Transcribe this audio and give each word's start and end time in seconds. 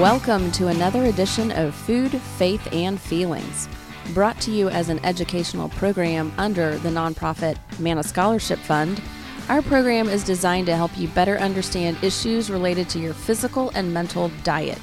Welcome 0.00 0.50
to 0.52 0.68
another 0.68 1.04
edition 1.04 1.52
of 1.52 1.74
Food, 1.74 2.10
Faith, 2.10 2.66
and 2.72 2.98
Feelings, 2.98 3.68
brought 4.14 4.40
to 4.40 4.50
you 4.50 4.70
as 4.70 4.88
an 4.88 4.98
educational 5.04 5.68
program 5.68 6.32
under 6.38 6.78
the 6.78 6.88
nonprofit 6.88 7.58
Mana 7.78 8.02
Scholarship 8.02 8.58
Fund. 8.60 9.02
Our 9.50 9.60
program 9.60 10.08
is 10.08 10.24
designed 10.24 10.68
to 10.68 10.74
help 10.74 10.96
you 10.96 11.08
better 11.08 11.36
understand 11.36 12.02
issues 12.02 12.50
related 12.50 12.88
to 12.88 12.98
your 12.98 13.12
physical 13.12 13.72
and 13.74 13.92
mental 13.92 14.30
diet, 14.42 14.80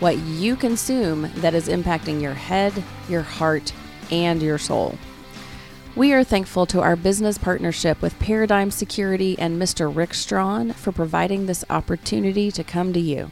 what 0.00 0.16
you 0.16 0.56
consume 0.56 1.30
that 1.34 1.52
is 1.52 1.68
impacting 1.68 2.22
your 2.22 2.32
head, 2.32 2.72
your 3.06 3.20
heart, 3.20 3.70
and 4.10 4.40
your 4.40 4.56
soul. 4.56 4.96
We 5.94 6.14
are 6.14 6.24
thankful 6.24 6.64
to 6.68 6.80
our 6.80 6.96
business 6.96 7.36
partnership 7.36 8.00
with 8.00 8.18
Paradigm 8.18 8.70
Security 8.70 9.38
and 9.38 9.60
Mr. 9.60 9.94
Rick 9.94 10.14
Strawn 10.14 10.72
for 10.72 10.90
providing 10.90 11.44
this 11.44 11.66
opportunity 11.68 12.50
to 12.52 12.64
come 12.64 12.94
to 12.94 13.00
you. 13.00 13.30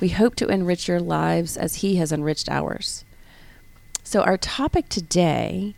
We 0.00 0.08
hope 0.08 0.34
to 0.36 0.48
enrich 0.48 0.88
your 0.88 1.00
lives 1.00 1.56
as 1.56 1.76
he 1.76 1.96
has 1.96 2.10
enriched 2.10 2.48
ours. 2.48 3.04
So, 4.02 4.22
our 4.22 4.38
topic 4.38 4.88
today 4.88 5.74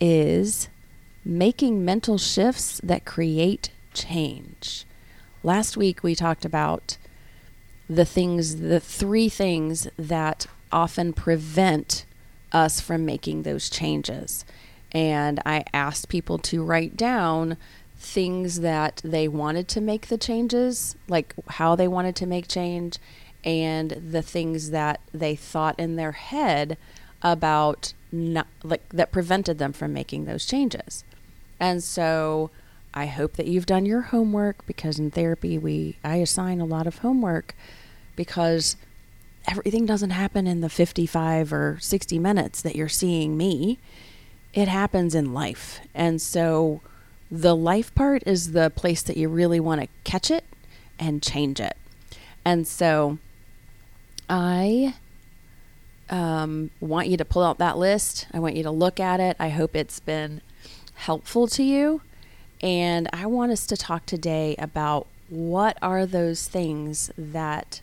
is 0.00 0.68
making 1.24 1.84
mental 1.84 2.16
shifts 2.16 2.80
that 2.82 3.04
create 3.04 3.70
change. 3.92 4.86
Last 5.42 5.76
week, 5.76 6.02
we 6.02 6.14
talked 6.14 6.44
about 6.44 6.96
the 7.88 8.04
things, 8.04 8.60
the 8.60 8.78
three 8.78 9.28
things 9.28 9.88
that 9.98 10.46
often 10.70 11.12
prevent 11.12 12.06
us 12.52 12.80
from 12.80 13.04
making 13.04 13.42
those 13.42 13.68
changes. 13.68 14.44
And 14.92 15.40
I 15.44 15.64
asked 15.72 16.08
people 16.08 16.38
to 16.38 16.62
write 16.62 16.96
down 16.96 17.56
things 17.96 18.60
that 18.60 19.02
they 19.04 19.28
wanted 19.28 19.68
to 19.68 19.80
make 19.80 20.06
the 20.06 20.16
changes, 20.16 20.96
like 21.08 21.34
how 21.48 21.74
they 21.74 21.88
wanted 21.88 22.16
to 22.16 22.26
make 22.26 22.48
change, 22.48 22.98
and 23.44 23.90
the 23.90 24.22
things 24.22 24.70
that 24.70 25.00
they 25.12 25.34
thought 25.34 25.78
in 25.78 25.96
their 25.96 26.12
head 26.12 26.76
about 27.22 27.92
not 28.12 28.46
like 28.62 28.88
that 28.90 29.12
prevented 29.12 29.58
them 29.58 29.72
from 29.72 29.92
making 29.92 30.24
those 30.24 30.46
changes. 30.46 31.04
And 31.58 31.82
so 31.82 32.50
I 32.92 33.06
hope 33.06 33.34
that 33.34 33.46
you've 33.46 33.66
done 33.66 33.86
your 33.86 34.00
homework 34.02 34.66
because 34.66 34.98
in 34.98 35.10
therapy 35.10 35.58
we 35.58 35.96
I 36.02 36.16
assign 36.16 36.60
a 36.60 36.64
lot 36.64 36.86
of 36.86 36.98
homework 36.98 37.54
because 38.16 38.76
everything 39.46 39.86
doesn't 39.86 40.10
happen 40.10 40.46
in 40.46 40.60
the 40.60 40.68
55 40.68 41.52
or 41.52 41.78
60 41.80 42.18
minutes 42.18 42.62
that 42.62 42.76
you're 42.76 42.88
seeing 42.88 43.36
me. 43.36 43.78
It 44.52 44.68
happens 44.68 45.14
in 45.14 45.32
life. 45.32 45.80
And 45.94 46.20
so 46.20 46.80
the 47.30 47.54
life 47.54 47.94
part 47.94 48.22
is 48.26 48.52
the 48.52 48.70
place 48.70 49.02
that 49.02 49.16
you 49.16 49.28
really 49.28 49.60
want 49.60 49.80
to 49.80 49.88
catch 50.04 50.30
it 50.30 50.44
and 50.98 51.22
change 51.22 51.60
it. 51.60 51.76
And 52.44 52.66
so 52.66 53.18
I 54.30 54.94
um, 56.08 56.70
want 56.78 57.08
you 57.08 57.16
to 57.16 57.24
pull 57.24 57.42
out 57.42 57.58
that 57.58 57.76
list. 57.76 58.28
I 58.32 58.38
want 58.38 58.54
you 58.54 58.62
to 58.62 58.70
look 58.70 59.00
at 59.00 59.18
it. 59.18 59.36
I 59.40 59.48
hope 59.48 59.74
it's 59.74 59.98
been 59.98 60.40
helpful 60.94 61.48
to 61.48 61.64
you. 61.64 62.00
And 62.62 63.08
I 63.12 63.26
want 63.26 63.50
us 63.50 63.66
to 63.66 63.76
talk 63.76 64.06
today 64.06 64.54
about 64.56 65.08
what 65.28 65.76
are 65.82 66.06
those 66.06 66.46
things 66.46 67.10
that, 67.18 67.80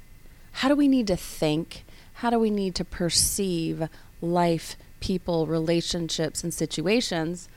how 0.53 0.69
do 0.69 0.75
we 0.75 0.87
need 0.87 1.07
to 1.07 1.17
think? 1.17 1.83
How 2.13 2.29
do 2.29 2.39
we 2.39 2.49
need 2.49 2.75
to 2.75 2.85
perceive 2.85 3.89
life, 4.21 4.77
people, 5.01 5.47
relationships, 5.47 6.45
and 6.45 6.53
situations 6.53 7.49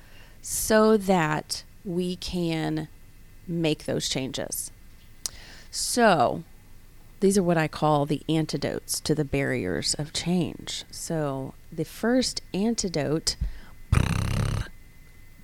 so 0.43 0.97
that 0.97 1.63
we 1.85 2.17
can 2.17 2.89
make 3.47 3.85
those 3.85 4.09
changes? 4.09 4.73
So, 5.71 6.43
these 7.21 7.39
are 7.39 7.43
what 7.43 7.57
I 7.57 7.69
call 7.69 8.07
the 8.07 8.23
antidotes 8.29 8.99
to 9.01 9.15
the 9.15 9.25
barriers 9.25 9.95
of 9.95 10.13
change. 10.13 10.85
So, 10.91 11.55
the 11.71 11.85
first 11.85 12.41
antidote, 12.53 13.37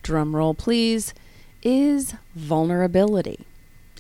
drum 0.03 0.35
roll 0.35 0.55
please, 0.55 1.15
is 1.63 2.15
vulnerability. 2.35 3.47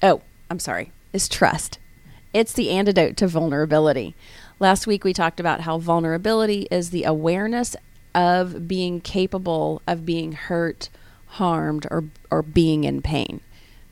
Oh, 0.02 0.22
I'm 0.50 0.58
sorry, 0.58 0.92
is 1.12 1.28
trust. 1.28 1.78
It's 2.32 2.52
the 2.52 2.70
antidote 2.70 3.16
to 3.18 3.28
vulnerability. 3.28 4.14
Last 4.58 4.86
week 4.86 5.04
we 5.04 5.12
talked 5.12 5.40
about 5.40 5.62
how 5.62 5.78
vulnerability 5.78 6.66
is 6.70 6.90
the 6.90 7.04
awareness 7.04 7.76
of 8.14 8.66
being 8.66 9.00
capable 9.02 9.82
of 9.86 10.06
being 10.06 10.32
hurt, 10.32 10.88
harmed, 11.26 11.86
or, 11.90 12.04
or 12.30 12.42
being 12.42 12.84
in 12.84 13.02
pain. 13.02 13.40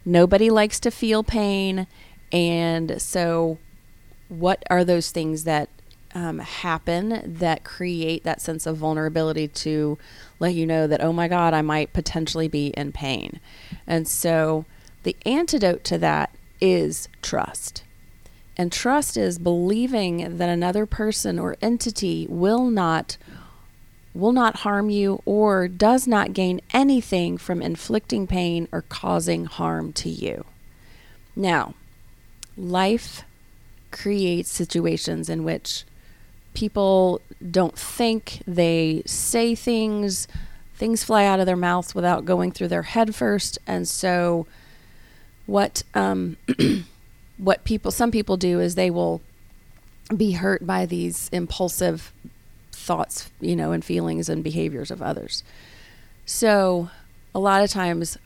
Nobody 0.05 0.49
likes 0.50 0.81
to 0.81 0.91
feel 0.91 1.23
pain. 1.23 1.87
And 2.33 3.00
so 3.00 3.59
what 4.29 4.62
are 4.71 4.85
those 4.85 5.11
things 5.11 5.45
that 5.45 5.69
um, 6.15 6.39
happen 6.39 7.23
that 7.39 7.65
create 7.65 8.23
that 8.23 8.41
sense 8.41 8.67
of 8.67 8.77
vulnerability 8.77 9.49
to 9.49 9.99
let 10.39 10.55
you 10.55 10.65
know 10.65 10.87
that, 10.87 11.03
oh 11.03 11.12
my 11.12 11.27
God, 11.27 11.53
I 11.53 11.62
might 11.62 11.93
potentially 11.93 12.49
be 12.49 12.69
in 12.69 12.93
pain. 12.93 13.41
And 13.87 14.07
so 14.07 14.65
the 15.03 15.17
antidote 15.27 15.83
to 15.85 15.99
that 15.99 16.31
is 16.61 17.09
trust. 17.21 17.83
And 18.57 18.71
trust 18.71 19.17
is 19.17 19.39
believing 19.41 20.39
that 20.39 20.49
another 20.49 20.87
person 20.87 21.39
or 21.39 21.56
entity 21.61 22.27
will 22.29 22.71
not 22.71 23.17
will 24.15 24.33
not 24.33 24.59
harm 24.59 24.91
you 24.91 25.21
or 25.25 25.67
does 25.67 26.06
not 26.06 26.33
gain 26.33 26.61
anything 26.73 27.37
from 27.37 27.61
inflicting 27.61 28.29
pain 28.29 28.69
or 28.71 28.83
causing 28.83 29.45
harm 29.45 29.93
to 29.93 30.09
you. 30.09 30.45
Now, 31.35 31.75
life 32.56 33.25
creates 33.94 34.50
situations 34.50 35.31
in 35.31 35.44
which 35.44 35.84
people 36.53 37.21
don't 37.50 37.78
think, 37.78 38.43
they 38.47 39.03
say 39.06 39.55
things, 39.55 40.27
things 40.75 41.05
fly 41.05 41.25
out 41.25 41.41
of 41.41 41.47
their 41.47 41.56
mouths 41.56 41.94
without 41.94 42.25
going 42.25 42.50
through 42.50 42.69
their 42.69 42.82
head 42.82 43.15
first. 43.15 43.59
And 43.66 43.87
so, 43.87 44.47
what 45.47 45.84
um, 45.94 46.37
what 47.38 47.65
people 47.65 47.91
some 47.91 48.10
people 48.10 48.37
do 48.37 48.60
is 48.60 48.75
they 48.75 48.91
will 48.91 49.21
be 50.15 50.32
hurt 50.32 50.66
by 50.66 50.87
these 50.87 51.28
impulsive 51.32 52.12
thoughts, 52.72 53.31
you 53.41 53.55
know, 53.55 53.72
and 53.72 53.84
feelings 53.84 54.28
and 54.28 54.43
behaviors 54.43 54.91
of 54.91 55.00
others. 55.00 55.44
So, 56.26 56.91
a 57.34 57.38
lot 57.38 57.62
of 57.62 57.71
times 57.71 58.19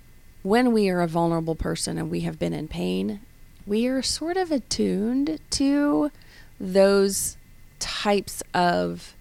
when 0.43 0.73
we 0.73 0.89
are 0.89 1.01
a 1.01 1.09
vulnerable 1.09 1.55
person 1.55 1.99
and 1.99 2.11
we 2.11 2.21
have 2.21 2.39
been 2.39 2.53
in 2.53 2.69
pain 2.69 3.21
we 3.69 3.87
are 3.87 4.03
sort 4.03 4.39
of 4.39 4.51
attuned 4.51 5.39
to 5.51 6.11
those 6.59 7.37
types 7.79 8.43
of 8.55 9.15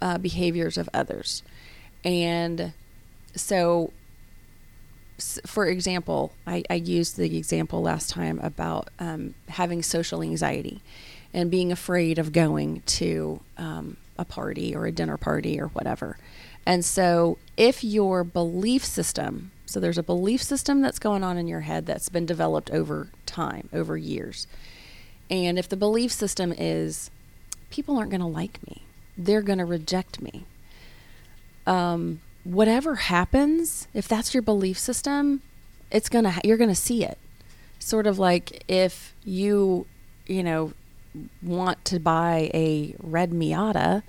uh, 0.00 0.16
behaviors 0.16 0.78
of 0.78 0.88
others. 0.94 1.42
And 2.02 2.72
so, 3.36 3.92
for 5.46 5.66
example, 5.66 6.32
I, 6.46 6.64
I, 6.70 6.74
used 6.74 7.18
the 7.18 7.36
example 7.36 7.82
last 7.82 8.08
time 8.08 8.40
about 8.42 8.88
um, 8.98 9.34
having 9.48 9.82
social 9.82 10.22
anxiety 10.22 10.80
and 11.34 11.50
being 11.50 11.70
afraid 11.70 12.18
of 12.18 12.32
going 12.32 12.80
to 12.86 13.40
um, 13.58 13.98
a 14.18 14.24
party 14.24 14.74
or 14.74 14.86
a 14.86 14.92
dinner 14.92 15.18
party 15.18 15.60
or 15.60 15.66
whatever. 15.68 16.16
And 16.64 16.82
so, 16.82 17.36
if 17.58 17.84
your 17.84 18.24
belief 18.24 18.84
system, 18.84 19.52
so 19.70 19.78
there's 19.78 19.98
a 19.98 20.02
belief 20.02 20.42
system 20.42 20.80
that's 20.80 20.98
going 20.98 21.22
on 21.22 21.38
in 21.38 21.46
your 21.46 21.60
head 21.60 21.86
that's 21.86 22.08
been 22.08 22.26
developed 22.26 22.72
over 22.72 23.08
time, 23.24 23.68
over 23.72 23.96
years. 23.96 24.48
And 25.30 25.60
if 25.60 25.68
the 25.68 25.76
belief 25.76 26.10
system 26.10 26.52
is 26.58 27.08
people 27.70 27.96
aren't 27.96 28.10
going 28.10 28.20
to 28.20 28.26
like 28.26 28.58
me, 28.66 28.82
they're 29.16 29.42
going 29.42 29.60
to 29.60 29.64
reject 29.64 30.20
me. 30.20 30.44
Um, 31.68 32.20
whatever 32.42 32.96
happens, 32.96 33.86
if 33.94 34.08
that's 34.08 34.34
your 34.34 34.42
belief 34.42 34.76
system, 34.76 35.40
it's 35.92 36.08
going 36.08 36.24
to, 36.24 36.40
you're 36.42 36.56
going 36.56 36.68
to 36.68 36.74
see 36.74 37.04
it. 37.04 37.16
Sort 37.78 38.08
of 38.08 38.18
like 38.18 38.64
if 38.66 39.14
you, 39.22 39.86
you 40.26 40.42
know, 40.42 40.72
want 41.44 41.84
to 41.84 42.00
buy 42.00 42.50
a 42.52 42.96
red 42.98 43.30
Miata, 43.30 44.02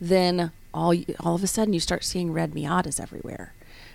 then 0.00 0.52
all, 0.72 0.94
all 1.18 1.34
of 1.34 1.42
a 1.42 1.48
sudden 1.48 1.74
you 1.74 1.80
start 1.80 2.04
seeing 2.04 2.32
red 2.32 2.52
Miatas 2.52 3.00
everywhere. 3.00 3.54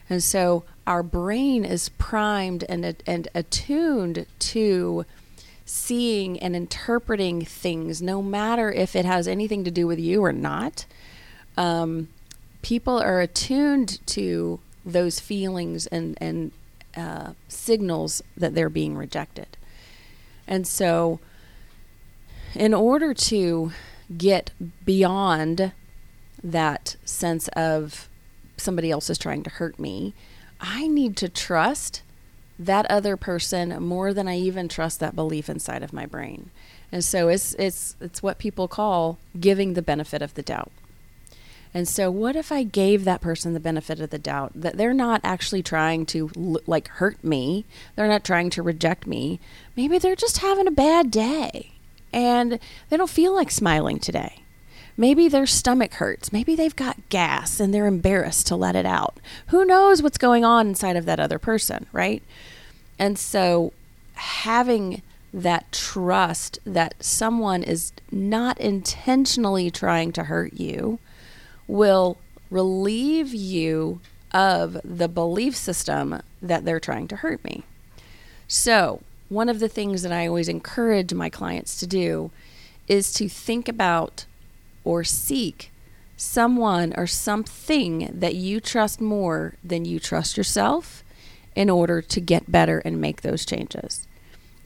And 0.09 0.23
so 0.23 0.63
our 0.85 1.03
brain 1.03 1.65
is 1.65 1.89
primed 1.89 2.63
and, 2.69 2.95
and 3.05 3.27
attuned 3.33 4.25
to 4.39 5.05
seeing 5.65 6.39
and 6.39 6.55
interpreting 6.55 7.43
things, 7.43 8.01
no 8.01 8.21
matter 8.21 8.71
if 8.71 8.95
it 8.95 9.05
has 9.05 9.27
anything 9.27 9.63
to 9.63 9.71
do 9.71 9.87
with 9.87 9.99
you 9.99 10.23
or 10.23 10.31
not. 10.31 10.85
Um, 11.57 12.09
people 12.61 12.99
are 12.99 13.19
attuned 13.19 14.05
to 14.07 14.59
those 14.85 15.19
feelings 15.19 15.87
and, 15.87 16.15
and 16.21 16.51
uh, 16.95 17.33
signals 17.47 18.21
that 18.37 18.53
they're 18.53 18.69
being 18.69 18.95
rejected. 18.95 19.57
And 20.47 20.67
so, 20.67 21.19
in 22.53 22.73
order 22.73 23.13
to 23.13 23.71
get 24.15 24.51
beyond 24.85 25.73
that 26.43 26.95
sense 27.03 27.47
of 27.49 28.07
somebody 28.57 28.91
else 28.91 29.09
is 29.09 29.17
trying 29.17 29.43
to 29.43 29.49
hurt 29.49 29.79
me, 29.79 30.13
I 30.59 30.87
need 30.87 31.17
to 31.17 31.29
trust 31.29 32.01
that 32.57 32.89
other 32.89 33.17
person 33.17 33.83
more 33.83 34.13
than 34.13 34.27
I 34.27 34.37
even 34.37 34.67
trust 34.67 34.99
that 34.99 35.15
belief 35.15 35.49
inside 35.49 35.83
of 35.83 35.93
my 35.93 36.05
brain. 36.05 36.51
And 36.91 37.03
so 37.03 37.27
it's 37.27 37.53
it's 37.55 37.95
it's 37.99 38.23
what 38.23 38.37
people 38.37 38.67
call 38.67 39.17
giving 39.39 39.73
the 39.73 39.81
benefit 39.81 40.21
of 40.21 40.33
the 40.35 40.41
doubt. 40.41 40.71
And 41.73 41.89
so 41.89 42.09
what 42.09 42.37
if 42.37 42.53
I 42.53 42.63
gave 42.63 43.03
that 43.03 43.19
person 43.19 43.53
the 43.53 43.59
benefit 43.59 43.99
of 43.99 44.09
the 44.09 44.17
doubt 44.17 44.53
that 44.55 44.77
they're 44.77 44.93
not 44.93 45.19
actually 45.25 45.61
trying 45.61 46.05
to 46.07 46.31
like 46.65 46.87
hurt 46.87 47.21
me, 47.21 47.65
they're 47.95 48.07
not 48.07 48.23
trying 48.23 48.49
to 48.51 48.63
reject 48.63 49.05
me. 49.05 49.41
Maybe 49.75 49.97
they're 49.97 50.15
just 50.15 50.37
having 50.37 50.67
a 50.67 50.71
bad 50.71 51.11
day 51.11 51.71
and 52.13 52.59
they 52.89 52.95
don't 52.95 53.09
feel 53.09 53.35
like 53.35 53.51
smiling 53.51 53.99
today. 53.99 54.44
Maybe 54.97 55.27
their 55.27 55.45
stomach 55.45 55.95
hurts. 55.95 56.31
Maybe 56.31 56.55
they've 56.55 56.75
got 56.75 57.09
gas 57.09 57.59
and 57.59 57.73
they're 57.73 57.87
embarrassed 57.87 58.47
to 58.47 58.55
let 58.55 58.75
it 58.75 58.85
out. 58.85 59.17
Who 59.47 59.65
knows 59.65 60.01
what's 60.01 60.17
going 60.17 60.45
on 60.45 60.67
inside 60.67 60.95
of 60.95 61.05
that 61.05 61.19
other 61.19 61.39
person, 61.39 61.85
right? 61.91 62.23
And 62.97 63.19
so 63.19 63.73
having 64.13 65.01
that 65.33 65.69
trust 65.73 66.59
that 66.65 66.95
someone 67.01 67.61
is 67.61 67.91
not 68.09 68.57
intentionally 68.57 69.69
trying 69.69 70.13
to 70.13 70.23
hurt 70.23 70.53
you 70.53 70.97
will 71.67 72.17
relieve 72.49 73.33
you 73.33 73.99
of 74.31 74.77
the 74.83 75.09
belief 75.09 75.55
system 75.55 76.21
that 76.41 76.63
they're 76.63 76.79
trying 76.79 77.07
to 77.09 77.17
hurt 77.17 77.43
me. 77.43 77.63
So, 78.47 79.01
one 79.27 79.49
of 79.49 79.59
the 79.59 79.67
things 79.67 80.03
that 80.03 80.11
I 80.11 80.27
always 80.27 80.47
encourage 80.47 81.13
my 81.13 81.29
clients 81.29 81.77
to 81.79 81.87
do 81.87 82.31
is 82.87 83.11
to 83.13 83.27
think 83.27 83.67
about 83.67 84.25
or 84.85 85.03
seek 85.03 85.71
someone 86.15 86.93
or 86.95 87.05
something 87.05 88.09
that 88.13 88.35
you 88.35 88.61
trust 88.61 89.01
more 89.01 89.55
than 89.63 89.83
you 89.83 89.99
trust 89.99 90.37
yourself 90.37 91.03
in 91.55 91.69
order 91.69 92.01
to 92.01 92.21
get 92.21 92.51
better 92.51 92.79
and 92.79 93.01
make 93.01 93.21
those 93.21 93.45
changes. 93.45 94.07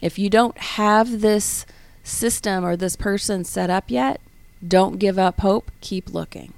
If 0.02 0.20
you 0.20 0.30
don't 0.30 0.58
have 0.58 1.22
this 1.22 1.66
system 2.04 2.64
or 2.64 2.76
this 2.76 2.96
person 2.96 3.44
set 3.44 3.70
up 3.70 3.86
yet, 3.90 4.22
don't 4.66 5.00
give 5.00 5.18
up 5.18 5.40
hope, 5.42 5.72
keep 5.82 6.14
looking. 6.14 6.54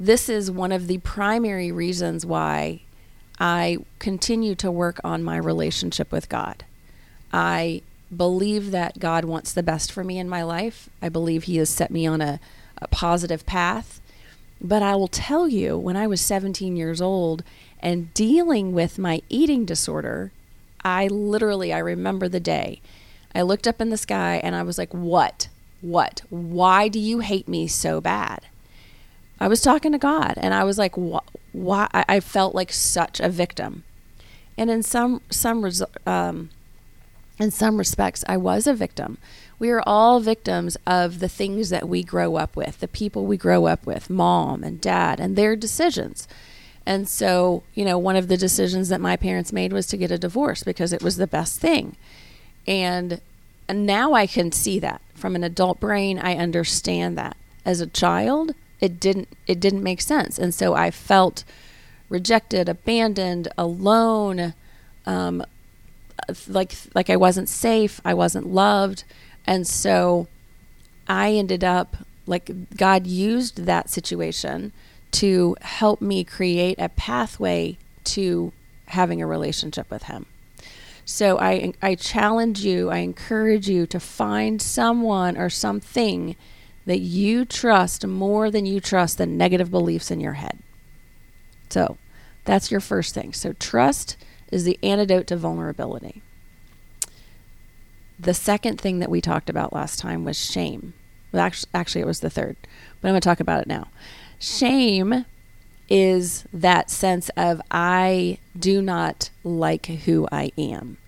This 0.00 0.28
is 0.28 0.50
one 0.50 0.72
of 0.72 0.86
the 0.86 0.98
primary 0.98 1.72
reasons 1.72 2.24
why 2.24 2.82
I 3.38 3.78
continue 3.98 4.54
to 4.56 4.70
work 4.70 5.00
on 5.04 5.22
my 5.22 5.36
relationship 5.36 6.12
with 6.12 6.28
God. 6.28 6.64
I 7.32 7.82
believe 8.14 8.70
that 8.70 8.98
God 8.98 9.24
wants 9.24 9.52
the 9.52 9.62
best 9.62 9.92
for 9.92 10.02
me 10.02 10.18
in 10.18 10.28
my 10.28 10.42
life. 10.42 10.88
I 11.02 11.08
believe 11.08 11.44
He 11.44 11.56
has 11.56 11.68
set 11.68 11.90
me 11.90 12.06
on 12.06 12.20
a, 12.20 12.40
a 12.80 12.88
positive 12.88 13.46
path. 13.46 14.00
But 14.60 14.82
I 14.82 14.96
will 14.96 15.08
tell 15.08 15.48
you, 15.48 15.78
when 15.78 15.96
I 15.96 16.06
was 16.06 16.20
17 16.20 16.76
years 16.76 17.00
old 17.00 17.44
and 17.80 18.12
dealing 18.14 18.72
with 18.72 18.98
my 18.98 19.22
eating 19.28 19.64
disorder, 19.64 20.32
I 20.84 21.06
literally, 21.06 21.72
I 21.72 21.78
remember 21.78 22.28
the 22.28 22.40
day. 22.40 22.80
I 23.34 23.42
looked 23.42 23.68
up 23.68 23.80
in 23.80 23.90
the 23.90 23.96
sky 23.96 24.40
and 24.42 24.56
I 24.56 24.62
was 24.62 24.78
like, 24.78 24.92
What? 24.92 25.48
What? 25.80 26.22
Why 26.28 26.88
do 26.88 26.98
you 26.98 27.20
hate 27.20 27.46
me 27.46 27.68
so 27.68 28.00
bad? 28.00 28.46
I 29.38 29.46
was 29.46 29.60
talking 29.60 29.92
to 29.92 29.98
God 29.98 30.34
and 30.38 30.54
I 30.54 30.64
was 30.64 30.78
like, 30.78 30.94
Why? 30.96 31.88
I 31.92 32.20
felt 32.20 32.54
like 32.54 32.72
such 32.72 33.20
a 33.20 33.28
victim. 33.28 33.84
And 34.56 34.70
in 34.70 34.82
some, 34.82 35.20
some, 35.30 35.70
um, 36.04 36.50
in 37.38 37.52
some 37.52 37.76
respects, 37.76 38.24
I 38.28 38.36
was 38.36 38.66
a 38.66 38.74
victim. 38.74 39.18
We 39.58 39.70
are 39.70 39.82
all 39.86 40.20
victims 40.20 40.76
of 40.86 41.18
the 41.18 41.28
things 41.28 41.70
that 41.70 41.88
we 41.88 42.02
grow 42.02 42.36
up 42.36 42.54
with, 42.56 42.80
the 42.80 42.88
people 42.88 43.26
we 43.26 43.36
grow 43.36 43.66
up 43.66 43.86
with, 43.86 44.08
mom 44.08 44.62
and 44.62 44.80
dad, 44.80 45.18
and 45.18 45.34
their 45.34 45.56
decisions. 45.56 46.28
And 46.86 47.08
so, 47.08 47.64
you 47.74 47.84
know, 47.84 47.98
one 47.98 48.16
of 48.16 48.28
the 48.28 48.36
decisions 48.36 48.88
that 48.88 49.00
my 49.00 49.16
parents 49.16 49.52
made 49.52 49.72
was 49.72 49.86
to 49.88 49.96
get 49.96 50.10
a 50.10 50.18
divorce 50.18 50.62
because 50.62 50.92
it 50.92 51.02
was 51.02 51.16
the 51.16 51.26
best 51.26 51.60
thing. 51.60 51.96
And, 52.66 53.20
and 53.68 53.84
now 53.84 54.14
I 54.14 54.26
can 54.26 54.52
see 54.52 54.78
that 54.78 55.02
from 55.14 55.34
an 55.34 55.44
adult 55.44 55.80
brain. 55.80 56.18
I 56.18 56.36
understand 56.36 57.18
that. 57.18 57.36
As 57.64 57.80
a 57.82 57.86
child, 57.86 58.54
it 58.80 59.00
didn't 59.00 59.28
it 59.46 59.60
didn't 59.60 59.82
make 59.82 60.00
sense, 60.00 60.38
and 60.38 60.54
so 60.54 60.74
I 60.74 60.90
felt 60.90 61.44
rejected, 62.08 62.68
abandoned, 62.68 63.48
alone, 63.58 64.54
um, 65.04 65.44
like 66.46 66.74
like 66.94 67.10
I 67.10 67.16
wasn't 67.16 67.48
safe, 67.48 68.00
I 68.04 68.14
wasn't 68.14 68.46
loved, 68.46 69.04
and 69.48 69.66
so 69.66 70.28
I 71.08 71.32
ended 71.32 71.64
up 71.64 71.96
like 72.26 72.76
God 72.76 73.06
used 73.06 73.64
that 73.64 73.88
situation 73.88 74.72
to 75.12 75.56
help 75.62 76.02
me 76.02 76.22
create 76.22 76.78
a 76.78 76.90
pathway 76.90 77.78
to 78.04 78.52
having 78.88 79.22
a 79.22 79.26
relationship 79.26 79.90
with 79.90 80.02
Him. 80.02 80.26
So 81.06 81.38
I, 81.38 81.72
I 81.80 81.94
challenge 81.94 82.60
you, 82.60 82.90
I 82.90 82.98
encourage 82.98 83.70
you 83.70 83.86
to 83.86 83.98
find 83.98 84.60
someone 84.60 85.38
or 85.38 85.48
something 85.48 86.36
that 86.84 87.00
you 87.00 87.46
trust 87.46 88.06
more 88.06 88.50
than 88.50 88.66
you 88.66 88.80
trust 88.80 89.16
the 89.16 89.24
negative 89.24 89.70
beliefs 89.70 90.10
in 90.10 90.20
your 90.20 90.34
head. 90.34 90.58
So 91.70 91.96
that's 92.44 92.70
your 92.70 92.80
first 92.80 93.14
thing. 93.14 93.32
So 93.32 93.54
trust 93.54 94.18
is 94.52 94.64
the 94.64 94.78
antidote 94.82 95.26
to 95.28 95.36
vulnerability. 95.38 96.22
The 98.18 98.34
second 98.34 98.80
thing 98.80 98.98
that 98.98 99.10
we 99.10 99.20
talked 99.20 99.48
about 99.48 99.72
last 99.72 99.98
time 99.98 100.24
was 100.24 100.36
shame. 100.36 100.94
Well, 101.32 101.42
actually, 101.42 101.70
actually, 101.74 102.00
it 102.00 102.06
was 102.06 102.20
the 102.20 102.30
third, 102.30 102.56
but 103.00 103.08
I'm 103.08 103.12
going 103.12 103.20
to 103.20 103.28
talk 103.28 103.40
about 103.40 103.62
it 103.62 103.68
now. 103.68 103.88
Shame 104.38 105.24
is 105.88 106.44
that 106.52 106.90
sense 106.90 107.30
of 107.36 107.60
I 107.70 108.38
do 108.58 108.82
not 108.82 109.30
like 109.44 109.86
who 109.86 110.28
I 110.30 110.50
am. 110.58 110.98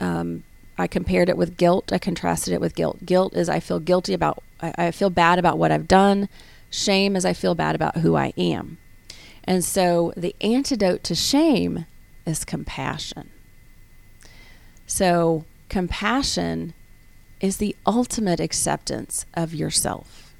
Um, 0.00 0.44
I 0.78 0.86
compared 0.86 1.28
it 1.28 1.36
with 1.36 1.56
guilt. 1.56 1.92
I 1.92 1.98
contrasted 1.98 2.52
it 2.52 2.60
with 2.60 2.74
guilt. 2.74 3.04
Guilt 3.04 3.34
is 3.34 3.48
I 3.48 3.60
feel 3.60 3.78
guilty 3.78 4.14
about, 4.14 4.42
I, 4.60 4.72
I 4.78 4.90
feel 4.90 5.10
bad 5.10 5.38
about 5.38 5.58
what 5.58 5.70
I've 5.70 5.86
done. 5.86 6.28
Shame 6.70 7.14
is 7.14 7.24
I 7.24 7.32
feel 7.32 7.54
bad 7.54 7.74
about 7.74 7.98
who 7.98 8.16
I 8.16 8.32
am. 8.36 8.78
And 9.44 9.64
so 9.64 10.12
the 10.16 10.34
antidote 10.40 11.04
to 11.04 11.14
shame 11.14 11.86
is 12.26 12.44
compassion. 12.44 13.30
So 14.86 15.44
compassion 15.72 16.74
is 17.40 17.56
the 17.56 17.74
ultimate 17.86 18.40
acceptance 18.40 19.24
of 19.32 19.54
yourself. 19.54 20.34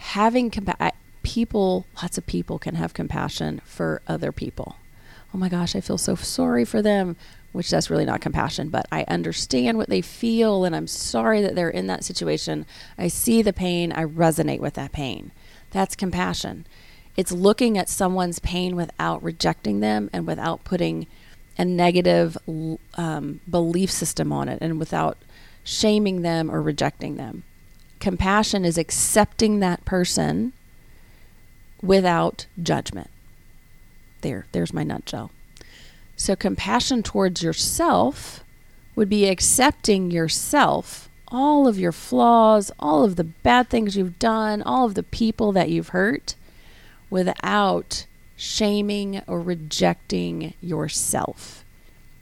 Having 0.00 0.50
compassion, 0.50 0.94
people, 1.22 1.86
lots 2.02 2.18
of 2.18 2.26
people 2.26 2.58
can 2.58 2.74
have 2.74 2.92
compassion 2.92 3.62
for 3.64 4.02
other 4.06 4.32
people. 4.32 4.76
Oh 5.34 5.38
my 5.38 5.48
gosh, 5.48 5.74
I 5.74 5.80
feel 5.80 5.96
so 5.96 6.14
sorry 6.14 6.66
for 6.66 6.82
them, 6.82 7.16
which 7.52 7.70
that's 7.70 7.88
really 7.88 8.04
not 8.04 8.20
compassion, 8.20 8.68
but 8.68 8.84
I 8.92 9.04
understand 9.08 9.78
what 9.78 9.88
they 9.88 10.02
feel 10.02 10.66
and 10.66 10.76
I'm 10.76 10.86
sorry 10.86 11.40
that 11.40 11.54
they're 11.54 11.70
in 11.70 11.86
that 11.86 12.04
situation. 12.04 12.66
I 12.98 13.08
see 13.08 13.40
the 13.40 13.54
pain, 13.54 13.92
I 13.92 14.04
resonate 14.04 14.60
with 14.60 14.74
that 14.74 14.92
pain. 14.92 15.32
That's 15.70 15.96
compassion. 15.96 16.66
It's 17.16 17.32
looking 17.32 17.78
at 17.78 17.88
someone's 17.88 18.40
pain 18.40 18.76
without 18.76 19.22
rejecting 19.22 19.80
them 19.80 20.10
and 20.12 20.26
without 20.26 20.64
putting 20.64 21.06
a 21.60 21.64
negative 21.64 22.38
um, 22.94 23.40
belief 23.48 23.90
system 23.90 24.32
on 24.32 24.48
it 24.48 24.58
and 24.62 24.78
without 24.78 25.18
shaming 25.62 26.22
them 26.22 26.50
or 26.50 26.62
rejecting 26.62 27.16
them. 27.16 27.42
Compassion 27.98 28.64
is 28.64 28.78
accepting 28.78 29.60
that 29.60 29.84
person 29.84 30.54
without 31.82 32.46
judgment. 32.62 33.10
There, 34.22 34.46
there's 34.52 34.72
my 34.72 34.84
nutshell. 34.84 35.30
So, 36.16 36.34
compassion 36.34 37.02
towards 37.02 37.42
yourself 37.42 38.42
would 38.96 39.10
be 39.10 39.28
accepting 39.28 40.10
yourself, 40.10 41.10
all 41.28 41.68
of 41.68 41.78
your 41.78 41.92
flaws, 41.92 42.72
all 42.80 43.04
of 43.04 43.16
the 43.16 43.24
bad 43.24 43.68
things 43.68 43.98
you've 43.98 44.18
done, 44.18 44.62
all 44.62 44.86
of 44.86 44.94
the 44.94 45.02
people 45.02 45.52
that 45.52 45.68
you've 45.68 45.88
hurt, 45.88 46.36
without 47.10 48.06
shaming 48.40 49.20
or 49.26 49.38
rejecting 49.38 50.54
yourself. 50.62 51.62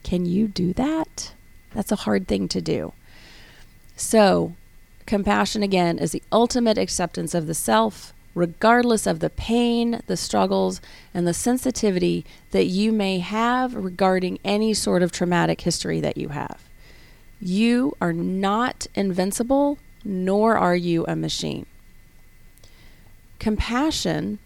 Can 0.03 0.25
you 0.25 0.49
do 0.49 0.73
that? 0.73 1.33
That's 1.73 1.93
a 1.93 2.03
hard 2.03 2.27
thing 2.27 2.49
to 2.49 2.59
do. 2.59 2.91
So, 3.95 4.53
compassion 5.05 5.63
again 5.63 5.97
is 5.97 6.11
the 6.11 6.21
ultimate 6.29 6.77
acceptance 6.77 7.33
of 7.33 7.47
the 7.47 7.53
self 7.53 8.13
regardless 8.35 9.07
of 9.07 9.21
the 9.21 9.29
pain, 9.29 10.01
the 10.07 10.17
struggles, 10.17 10.81
and 11.13 11.25
the 11.25 11.33
sensitivity 11.33 12.25
that 12.51 12.65
you 12.65 12.91
may 12.91 13.19
have 13.19 13.73
regarding 13.73 14.39
any 14.43 14.73
sort 14.73 15.01
of 15.01 15.13
traumatic 15.13 15.61
history 15.61 16.01
that 16.01 16.17
you 16.17 16.29
have. 16.29 16.61
You 17.39 17.95
are 18.01 18.13
not 18.13 18.87
invincible, 18.93 19.79
nor 20.03 20.57
are 20.57 20.75
you 20.75 21.05
a 21.07 21.15
machine. 21.15 21.65
Compassion 23.39 24.39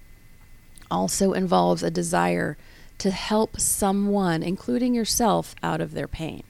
also 0.94 1.34
involves 1.34 1.84
a 1.84 1.92
desire 1.92 2.58
to 3.00 3.12
help 3.12 3.60
someone, 3.60 4.44
including 4.44 4.94
yourself, 4.94 5.56
out 5.62 5.82
of 5.82 5.94
their 5.94 6.08
pain. 6.08 6.44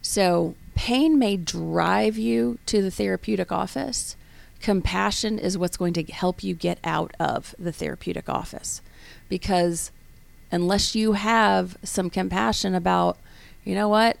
So, 0.00 0.54
pain 0.74 1.18
may 1.18 1.36
drive 1.36 2.16
you 2.16 2.58
to 2.66 2.80
the 2.80 2.90
therapeutic 2.90 3.50
office 3.50 4.16
compassion 4.64 5.38
is 5.38 5.58
what's 5.58 5.76
going 5.76 5.92
to 5.92 6.02
help 6.04 6.42
you 6.42 6.54
get 6.54 6.78
out 6.82 7.12
of 7.20 7.54
the 7.58 7.70
therapeutic 7.70 8.30
office. 8.30 8.80
Because 9.28 9.90
unless 10.50 10.94
you 10.94 11.12
have 11.12 11.76
some 11.82 12.08
compassion 12.08 12.74
about, 12.74 13.18
you 13.62 13.74
know 13.74 13.90
what, 13.90 14.16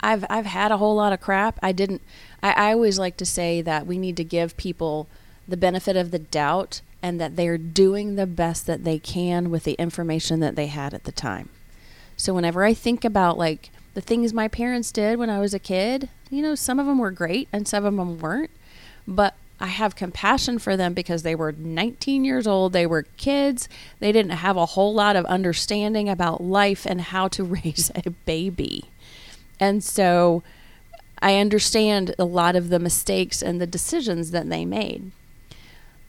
I've 0.00 0.24
I've 0.28 0.46
had 0.46 0.72
a 0.72 0.78
whole 0.78 0.96
lot 0.96 1.12
of 1.12 1.20
crap. 1.20 1.58
I 1.62 1.70
didn't 1.70 2.02
I, 2.42 2.50
I 2.50 2.72
always 2.72 2.98
like 2.98 3.16
to 3.18 3.24
say 3.24 3.62
that 3.62 3.86
we 3.86 3.96
need 3.96 4.16
to 4.16 4.24
give 4.24 4.56
people 4.56 5.06
the 5.46 5.56
benefit 5.56 5.94
of 5.94 6.10
the 6.10 6.18
doubt 6.18 6.80
and 7.06 7.20
that 7.20 7.36
they're 7.36 7.56
doing 7.56 8.16
the 8.16 8.26
best 8.26 8.66
that 8.66 8.82
they 8.82 8.98
can 8.98 9.48
with 9.48 9.62
the 9.62 9.74
information 9.74 10.40
that 10.40 10.56
they 10.56 10.66
had 10.66 10.92
at 10.92 11.04
the 11.04 11.12
time. 11.12 11.48
So 12.16 12.34
whenever 12.34 12.64
I 12.64 12.74
think 12.74 13.04
about 13.04 13.38
like 13.38 13.70
the 13.94 14.00
things 14.00 14.32
my 14.32 14.48
parents 14.48 14.90
did 14.90 15.16
when 15.16 15.30
I 15.30 15.38
was 15.38 15.54
a 15.54 15.60
kid, 15.60 16.08
you 16.30 16.42
know, 16.42 16.56
some 16.56 16.80
of 16.80 16.86
them 16.86 16.98
were 16.98 17.12
great 17.12 17.46
and 17.52 17.68
some 17.68 17.84
of 17.84 17.94
them 17.94 18.18
weren't, 18.18 18.50
but 19.06 19.34
I 19.60 19.68
have 19.68 19.94
compassion 19.94 20.58
for 20.58 20.76
them 20.76 20.94
because 20.94 21.22
they 21.22 21.36
were 21.36 21.52
19 21.52 22.24
years 22.24 22.44
old. 22.44 22.72
They 22.72 22.86
were 22.86 23.04
kids. 23.16 23.68
They 24.00 24.10
didn't 24.10 24.32
have 24.32 24.56
a 24.56 24.66
whole 24.66 24.92
lot 24.92 25.14
of 25.14 25.24
understanding 25.26 26.08
about 26.08 26.42
life 26.42 26.86
and 26.86 27.00
how 27.00 27.28
to 27.28 27.44
raise 27.62 27.92
a 27.94 28.10
baby. 28.10 28.86
And 29.60 29.84
so 29.84 30.42
I 31.22 31.38
understand 31.38 32.16
a 32.18 32.24
lot 32.24 32.56
of 32.56 32.68
the 32.68 32.80
mistakes 32.80 33.42
and 33.42 33.60
the 33.60 33.66
decisions 33.66 34.32
that 34.32 34.48
they 34.48 34.64
made. 34.64 35.12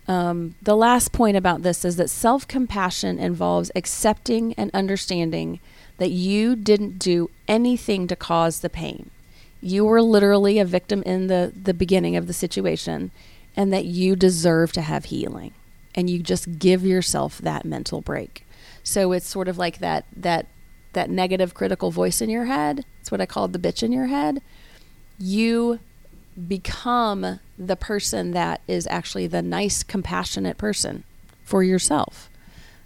Um, 0.07 0.55
the 0.61 0.75
last 0.75 1.11
point 1.11 1.35
about 1.35 1.63
this 1.63 1.83
is 1.83 1.97
that 1.97 2.09
self 2.09 2.47
compassion 2.47 3.19
involves 3.19 3.71
accepting 3.75 4.53
and 4.53 4.71
understanding 4.73 5.59
that 5.97 6.11
you 6.11 6.55
didn't 6.55 6.99
do 6.99 7.29
anything 7.47 8.07
to 8.07 8.15
cause 8.15 8.59
the 8.59 8.69
pain. 8.69 9.09
You 9.59 9.85
were 9.85 10.01
literally 10.01 10.59
a 10.59 10.65
victim 10.65 11.03
in 11.03 11.27
the, 11.27 11.51
the 11.61 11.73
beginning 11.73 12.15
of 12.15 12.27
the 12.27 12.33
situation, 12.33 13.11
and 13.55 13.73
that 13.73 13.85
you 13.85 14.15
deserve 14.15 14.71
to 14.73 14.81
have 14.81 15.05
healing. 15.05 15.53
And 15.95 16.09
you 16.09 16.19
just 16.19 16.59
give 16.59 16.85
yourself 16.85 17.39
that 17.39 17.65
mental 17.65 18.01
break. 18.01 18.45
So 18.83 19.11
it's 19.11 19.27
sort 19.27 19.47
of 19.47 19.57
like 19.57 19.79
that 19.79 20.05
that 20.15 20.45
that 20.93 21.09
negative 21.09 21.53
critical 21.53 21.91
voice 21.91 22.21
in 22.21 22.29
your 22.29 22.45
head. 22.45 22.85
It's 23.01 23.11
what 23.11 23.19
I 23.19 23.25
called 23.25 23.51
the 23.51 23.59
bitch 23.59 23.83
in 23.83 23.91
your 23.91 24.05
head. 24.05 24.41
You 25.19 25.79
become 26.47 27.39
the 27.57 27.75
person 27.75 28.31
that 28.31 28.61
is 28.67 28.87
actually 28.87 29.27
the 29.27 29.41
nice, 29.41 29.83
compassionate 29.83 30.57
person 30.57 31.03
for 31.43 31.63
yourself. 31.63 32.29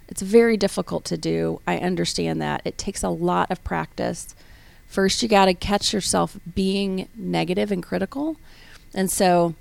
It's 0.08 0.22
very 0.22 0.56
difficult 0.56 1.04
to 1.06 1.16
do. 1.16 1.60
I 1.66 1.78
understand 1.78 2.40
that. 2.42 2.62
It 2.64 2.78
takes 2.78 3.02
a 3.02 3.08
lot 3.08 3.50
of 3.50 3.62
practice. 3.64 4.34
First, 4.86 5.22
you 5.22 5.28
got 5.28 5.46
to 5.46 5.54
catch 5.54 5.92
yourself 5.92 6.38
being 6.54 7.08
negative 7.14 7.72
and 7.72 7.82
critical. 7.82 8.36
And 8.94 9.10
so 9.10 9.54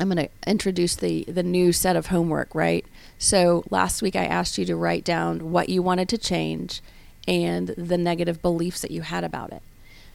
I'm 0.00 0.10
going 0.10 0.28
to 0.28 0.50
introduce 0.50 0.96
the 0.96 1.24
the 1.28 1.42
new 1.42 1.72
set 1.72 1.94
of 1.94 2.06
homework, 2.06 2.54
right? 2.54 2.84
So 3.18 3.62
last 3.70 4.02
week 4.02 4.16
I 4.16 4.24
asked 4.24 4.58
you 4.58 4.64
to 4.64 4.76
write 4.76 5.04
down 5.04 5.52
what 5.52 5.68
you 5.68 5.82
wanted 5.82 6.08
to 6.08 6.18
change 6.18 6.82
and 7.28 7.68
the 7.68 7.96
negative 7.96 8.42
beliefs 8.42 8.82
that 8.82 8.90
you 8.90 9.02
had 9.02 9.22
about 9.22 9.52
it. 9.52 9.62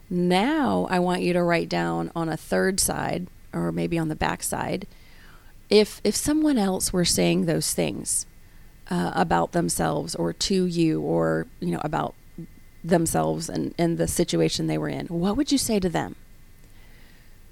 Now 0.09 0.85
I 0.89 0.99
want 0.99 1.21
you 1.21 1.31
to 1.33 1.43
write 1.43 1.69
down 1.69 2.11
on 2.13 2.27
a 2.27 2.37
third 2.37 2.79
side 2.79 3.27
or 3.53 3.71
maybe 3.71 3.97
on 3.97 4.07
the 4.07 4.15
backside 4.15 4.87
if 5.69 6.01
if 6.03 6.15
someone 6.15 6.57
else 6.57 6.91
were 6.91 7.05
saying 7.05 7.45
those 7.45 7.73
things 7.73 8.25
uh, 8.89 9.11
about 9.15 9.51
themselves 9.51 10.15
or 10.15 10.33
to 10.33 10.65
you 10.65 11.01
or 11.01 11.47
you 11.59 11.71
know 11.71 11.81
about 11.83 12.15
themselves 12.83 13.49
and, 13.49 13.73
and 13.77 13.97
the 13.97 14.07
situation 14.07 14.67
they 14.67 14.77
were 14.77 14.89
in, 14.89 15.05
what 15.07 15.37
would 15.37 15.51
you 15.51 15.57
say 15.57 15.79
to 15.79 15.89
them? 15.89 16.15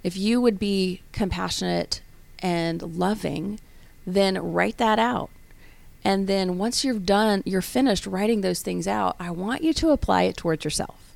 If 0.04 0.18
you 0.18 0.40
would 0.42 0.58
be 0.58 1.02
compassionate 1.12 2.02
and 2.40 2.82
loving, 2.82 3.60
then 4.06 4.38
write 4.38 4.78
that 4.78 5.00
out. 5.00 5.30
And 6.04 6.28
then 6.28 6.58
once 6.58 6.86
you've 6.86 7.06
done, 7.06 7.44
you're 7.46 7.62
finished 7.62 8.08
writing 8.08 8.40
those 8.40 8.62
things 8.62 8.88
out, 8.88 9.18
I 9.20 9.32
want 9.32 9.64
you 9.64 9.74
to 9.74 9.90
apply 9.90 10.24
it 10.24 10.38
towards 10.38 10.64
yourself, 10.64 11.14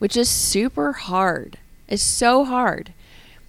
which 0.00 0.16
is 0.16 0.28
super 0.28 0.92
hard. 0.92 1.58
It's 1.86 2.02
so 2.02 2.44
hard. 2.44 2.92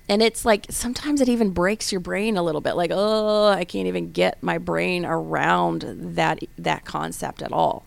And 0.09 0.21
it's 0.21 0.43
like 0.43 0.65
sometimes 0.69 1.21
it 1.21 1.29
even 1.29 1.51
breaks 1.51 1.91
your 1.91 2.01
brain 2.01 2.35
a 2.35 2.43
little 2.43 2.61
bit 2.61 2.73
like, 2.73 2.91
oh, 2.93 3.47
I 3.47 3.63
can't 3.63 3.87
even 3.87 4.11
get 4.11 4.43
my 4.43 4.57
brain 4.57 5.05
around 5.05 5.85
that 6.15 6.39
that 6.57 6.85
concept 6.85 7.41
at 7.41 7.53
all. 7.53 7.85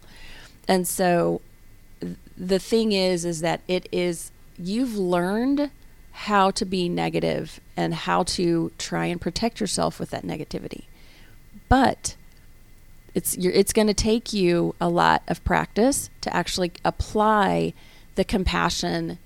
And 0.67 0.89
so 0.89 1.43
the 2.37 2.59
thing 2.59 2.93
is 2.93 3.25
is 3.25 3.41
that 3.41 3.61
it 3.69 3.89
is 3.93 4.31
you've 4.59 4.97
learned 4.97 5.71
how 6.13 6.51
to 6.51 6.65
be 6.65 6.89
negative 6.89 7.61
and 7.77 7.93
how 7.93 8.23
to 8.23 8.73
try 8.79 9.05
and 9.05 9.21
protect 9.21 9.61
yourself 9.61 10.01
with 10.01 10.11
that 10.11 10.25
negativity. 10.25 10.85
But 11.69 12.17
it's 13.15 13.35
it's 13.37 13.75
going 13.75 13.89
to 13.89 13.95
take 13.95 14.33
you 14.33 14.75
a 14.81 14.89
lot 14.89 15.23
of 15.29 15.45
practice 15.45 16.09
to 16.23 16.35
actually 16.35 16.73
apply 16.85 17.75
the 18.15 18.25
compassion 18.25 19.19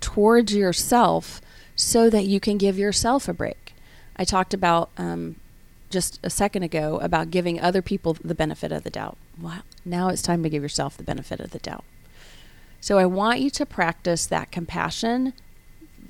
towards 0.00 0.54
yourself 0.54 1.40
so 1.76 2.08
that 2.10 2.24
you 2.24 2.40
can 2.40 2.58
give 2.58 2.78
yourself 2.78 3.28
a 3.28 3.34
break. 3.34 3.74
I 4.16 4.24
talked 4.24 4.54
about 4.54 4.90
um, 4.96 5.36
just 5.90 6.20
a 6.22 6.30
second 6.30 6.62
ago 6.62 6.98
about 6.98 7.30
giving 7.30 7.60
other 7.60 7.82
people 7.82 8.16
the 8.22 8.34
benefit 8.34 8.72
of 8.72 8.84
the 8.84 8.90
doubt. 8.90 9.16
Well, 9.40 9.62
now 9.84 10.08
it's 10.08 10.22
time 10.22 10.42
to 10.42 10.48
give 10.48 10.62
yourself 10.62 10.96
the 10.96 11.02
benefit 11.02 11.40
of 11.40 11.50
the 11.50 11.58
doubt. 11.58 11.84
So 12.80 12.98
I 12.98 13.06
want 13.06 13.40
you 13.40 13.50
to 13.50 13.64
practice 13.64 14.26
that 14.26 14.52
compassion 14.52 15.32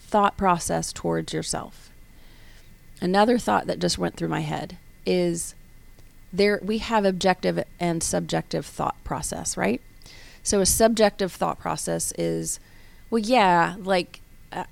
thought 0.00 0.37
process 0.37 0.92
towards 0.92 1.33
yourself. 1.33 1.90
Another 3.00 3.38
thought 3.38 3.66
that 3.66 3.78
just 3.78 3.99
went 3.99 4.16
through 4.16 4.28
my 4.28 4.40
head 4.40 4.78
is 5.06 5.54
there 6.33 6.59
we 6.62 6.78
have 6.78 7.04
objective 7.04 7.62
and 7.78 8.02
subjective 8.02 8.66
thought 8.66 8.97
process, 9.04 9.56
right? 9.56 9.80
So 10.42 10.61
a 10.61 10.66
subjective 10.66 11.33
thought 11.33 11.59
process 11.59 12.12
is 12.18 12.59
well 13.11 13.21
yeah, 13.21 13.76
like 13.78 14.21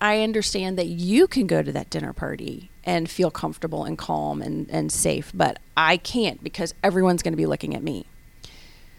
I 0.01 0.23
understand 0.23 0.79
that 0.79 0.87
you 0.87 1.27
can 1.27 1.47
go 1.47 1.63
to 1.63 1.73
that 1.73 1.91
dinner 1.91 2.13
party 2.13 2.71
and 2.85 3.11
feel 3.11 3.31
comfortable 3.31 3.85
and 3.85 3.99
calm 3.99 4.43
and, 4.43 4.69
and 4.71 4.93
safe, 4.93 5.33
but 5.35 5.59
I 5.77 5.97
can't 5.97 6.43
because 6.43 6.75
everyone's 6.83 7.23
going 7.23 7.33
to 7.33 7.37
be 7.39 7.47
looking 7.47 7.75
at 7.75 7.83
me. 7.83 8.07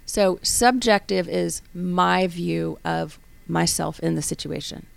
So, 0.05 0.39
subjective 0.41 1.29
is 1.29 1.61
my 1.73 2.27
view 2.27 2.79
of 2.83 3.19
myself 3.47 3.99
in 3.99 4.15
the 4.15 4.21
situation 4.21 4.87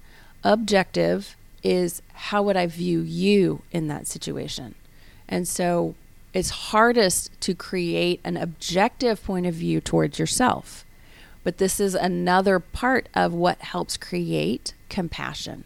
objective 0.46 1.36
is 1.62 2.00
how 2.12 2.42
would 2.42 2.56
I 2.56 2.66
view 2.66 3.00
you 3.00 3.62
in 3.72 3.88
that 3.88 4.06
situation? 4.06 4.76
And 5.28 5.48
so 5.48 5.96
it's 6.32 6.50
hardest 6.50 7.38
to 7.40 7.54
create 7.54 8.20
an 8.22 8.36
objective 8.36 9.22
point 9.24 9.46
of 9.46 9.54
view 9.54 9.80
towards 9.80 10.18
yourself. 10.18 10.84
But 11.42 11.58
this 11.58 11.80
is 11.80 11.94
another 11.94 12.60
part 12.60 13.08
of 13.14 13.32
what 13.32 13.60
helps 13.60 13.96
create 13.96 14.74
compassion. 14.88 15.64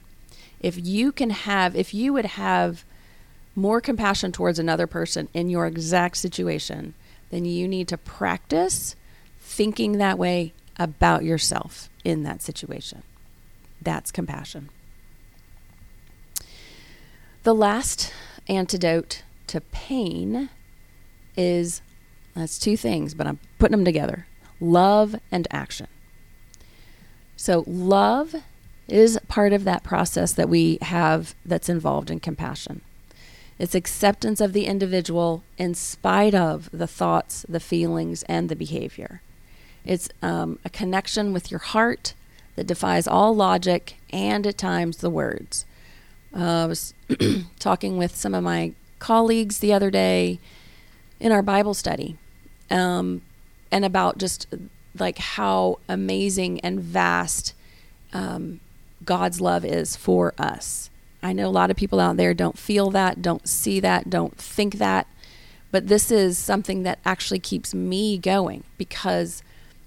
If 0.61 0.79
you 0.79 1.13
can 1.13 1.31
have, 1.31 1.75
if 1.75 1.95
you 1.95 2.13
would 2.13 2.27
have 2.27 2.85
more 3.55 3.81
compassion 3.81 4.33
towards 4.33 4.59
another 4.59 4.87
person 4.87 5.29
in 5.35 5.49
your 5.49 5.67
exact 5.67 6.17
situation, 6.17 6.95
then 7.31 7.45
you 7.45 7.67
need 7.67 7.89
to 7.89 7.99
practice 7.99 8.95
thinking 9.41 9.99
that 9.99 10.19
way 10.19 10.53
about 10.79 11.25
yourself 11.25 11.89
in 12.05 12.23
that 12.23 12.43
situation. 12.43 13.03
That's 13.83 14.11
compassion. 14.11 14.69
The 17.43 17.55
last 17.55 18.13
antidote 18.49 19.23
to 19.47 19.61
pain 19.61 20.51
is 21.37 21.81
that's 22.35 22.59
two 22.59 22.77
things, 22.77 23.15
but 23.15 23.27
I'm 23.27 23.39
putting 23.59 23.77
them 23.77 23.85
together 23.85 24.27
love 24.61 25.17
and 25.33 25.49
action. 25.51 25.87
So, 27.37 27.65
love 27.67 28.35
is 28.91 29.19
part 29.29 29.53
of 29.53 29.65
that 29.65 29.83
process 29.83 30.33
that 30.33 30.49
we 30.49 30.79
have 30.83 31.35
that's 31.45 31.69
involved 31.69 32.11
in 32.11 32.21
compassion. 32.21 32.81
It's 33.59 33.75
acceptance 33.75 34.41
of 34.41 34.53
the 34.53 34.65
individual 34.65 35.43
in 35.59 35.75
spite 35.75 36.35
of 36.35 36.71
the 36.73 36.87
thoughts, 36.87 37.45
the 37.49 37.61
feelings, 37.61 38.23
and 38.23 38.49
the 38.49 38.57
behavior. 38.57 39.21
It's 39.85 40.09
um, 40.23 40.59
a 40.65 40.71
connection 40.71 41.33
with 41.33 41.51
your 41.51 41.61
heart 41.61 42.15
that 42.57 42.67
defies 42.67 43.07
all 43.07 43.35
logic 43.35 43.97
and 44.11 44.47
at 44.47 44.59
times 44.59 44.99
the 44.99 45.11
words. 45.11 45.67
Uh, 46.35 46.65
I 46.65 46.67
was 46.67 46.95
talking 47.59 47.99
with 47.99 48.17
some 48.17 48.35
of 48.35 48.43
my 48.43 48.73
colleagues 48.99 49.59
the 49.59 49.73
other 49.73 49.91
day 49.91 50.39
in 51.19 51.33
our 51.33 51.43
Bible 51.43 51.75
study 51.75 52.17
um, 52.71 53.23
and 53.71 53.85
about 53.85 54.19
just 54.19 54.47
like 54.99 55.19
how 55.19 55.79
amazing 55.89 56.61
and 56.61 56.81
vast 56.81 57.55
um, 58.13 58.61
God's 59.05 59.41
love 59.41 59.65
is 59.65 59.97
for 59.97 60.35
us. 60.39 60.91
I 61.23 61.33
know 61.33 61.49
a 61.49 61.51
lot 61.51 61.71
of 61.71 61.77
people 61.77 62.01
out 62.01 62.17
there 62.17 62.35
don't 62.35 62.59
feel 62.59 62.91
that, 62.91 63.21
don't 63.21 63.47
see 63.49 63.81
that, 63.81 64.09
don't 64.09 64.37
think 64.37 64.77
that, 64.77 65.07
but 65.71 65.89
this 65.89 66.11
is 66.11 66.39
something 66.39 66.83
that 66.83 66.99
actually 67.05 67.39
keeps 67.39 67.75
me 67.75 68.19
going 68.19 68.65
because 68.79 69.43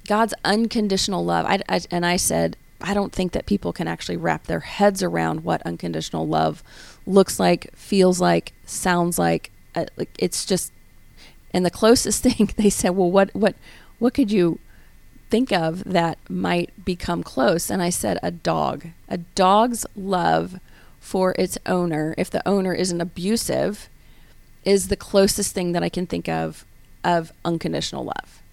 God's 0.08 0.34
unconditional 0.46 1.26
love. 1.26 1.46
I, 1.46 1.60
I, 1.68 1.82
and 1.92 2.06
I 2.06 2.18
said, 2.18 2.56
I 2.82 2.94
don't 2.94 3.14
think 3.14 3.32
that 3.32 3.46
people 3.46 3.74
can 3.74 3.88
actually 3.88 4.18
wrap 4.18 4.46
their 4.46 4.60
heads 4.62 5.02
around 5.02 5.44
what 5.44 5.62
unconditional 5.64 6.28
love 6.28 6.64
looks 7.06 7.40
like, 7.40 7.74
feels 7.76 8.20
like, 8.20 8.54
sounds 8.66 9.18
like. 9.18 9.52
Uh, 9.74 9.86
it's 10.20 10.46
just, 10.46 10.72
and 11.54 11.66
the 11.66 11.72
closest 11.72 12.24
thing 12.28 12.52
they 12.58 12.70
said, 12.70 12.92
well, 12.92 13.10
what 13.10 13.34
what 13.34 13.56
what 14.00 14.14
could 14.14 14.32
you 14.32 14.60
think 15.34 15.52
of 15.52 15.84
that 15.86 16.20
might 16.30 16.86
become 16.86 17.24
close? 17.24 17.72
And 17.72 17.82
I 17.82 17.90
said, 17.90 18.20
a 18.22 18.30
dog. 18.30 18.86
A 19.10 19.18
dog's 19.18 19.84
love 19.96 20.60
for 21.00 21.34
its 21.40 21.58
owner, 21.66 22.14
if 22.20 22.30
the 22.30 22.48
owner 22.48 22.72
isn't 22.72 23.02
abusive, 23.02 23.90
is 24.64 24.90
the 24.90 24.96
closest 24.96 25.56
thing 25.56 25.72
that 25.72 25.82
I 25.82 25.90
can 25.90 26.06
think 26.06 26.30
of 26.30 26.66
of 27.04 27.34
unconditional 27.44 28.06
love. 28.06 28.44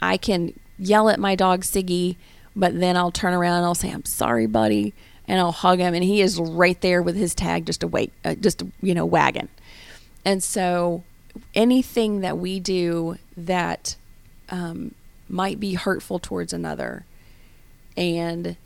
I 0.00 0.16
can 0.16 0.58
yell 0.80 1.08
at 1.08 1.20
my 1.20 1.36
dog 1.36 1.62
Siggy, 1.62 2.16
but 2.56 2.78
then 2.80 2.96
I'll 2.96 3.12
turn 3.12 3.32
around 3.32 3.58
and 3.58 3.64
I'll 3.64 3.76
say, 3.76 3.92
"I'm 3.92 4.04
sorry, 4.04 4.46
buddy," 4.46 4.94
and 5.28 5.38
I'll 5.38 5.52
hug 5.52 5.78
him, 5.78 5.94
and 5.94 6.02
he 6.02 6.20
is 6.20 6.40
right 6.40 6.78
there 6.80 7.02
with 7.02 7.14
his 7.14 7.36
tag 7.36 7.66
just 7.66 7.84
a 7.84 7.86
wait, 7.86 8.12
uh, 8.24 8.34
just 8.34 8.64
you 8.82 8.94
know, 8.94 9.06
wagging. 9.06 9.48
And 10.24 10.42
so, 10.42 11.04
anything 11.54 12.20
that 12.20 12.36
we 12.36 12.58
do 12.58 13.16
that 13.36 13.94
um, 14.48 14.92
might 15.28 15.60
be 15.60 15.74
hurtful 15.74 16.18
towards 16.18 16.52
another, 16.52 17.04
and 17.96 18.56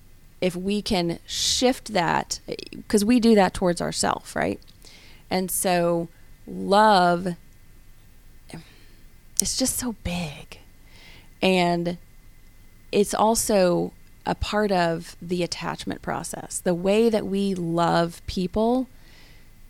if 0.40 0.56
we 0.56 0.80
can 0.80 1.18
shift 1.26 1.92
that, 1.92 2.40
because 2.72 3.04
we 3.04 3.20
do 3.20 3.34
that 3.34 3.54
towards 3.54 3.80
ourselves, 3.80 4.34
right? 4.34 4.60
And 5.28 5.50
so, 5.50 6.08
love 6.46 7.36
it's 9.40 9.56
just 9.56 9.78
so 9.78 9.94
big. 10.04 10.58
And 11.42 11.98
it's 12.92 13.14
also 13.14 13.92
a 14.26 14.34
part 14.34 14.70
of 14.70 15.16
the 15.22 15.42
attachment 15.42 16.02
process. 16.02 16.58
The 16.58 16.74
way 16.74 17.08
that 17.08 17.26
we 17.26 17.54
love 17.54 18.22
people 18.26 18.88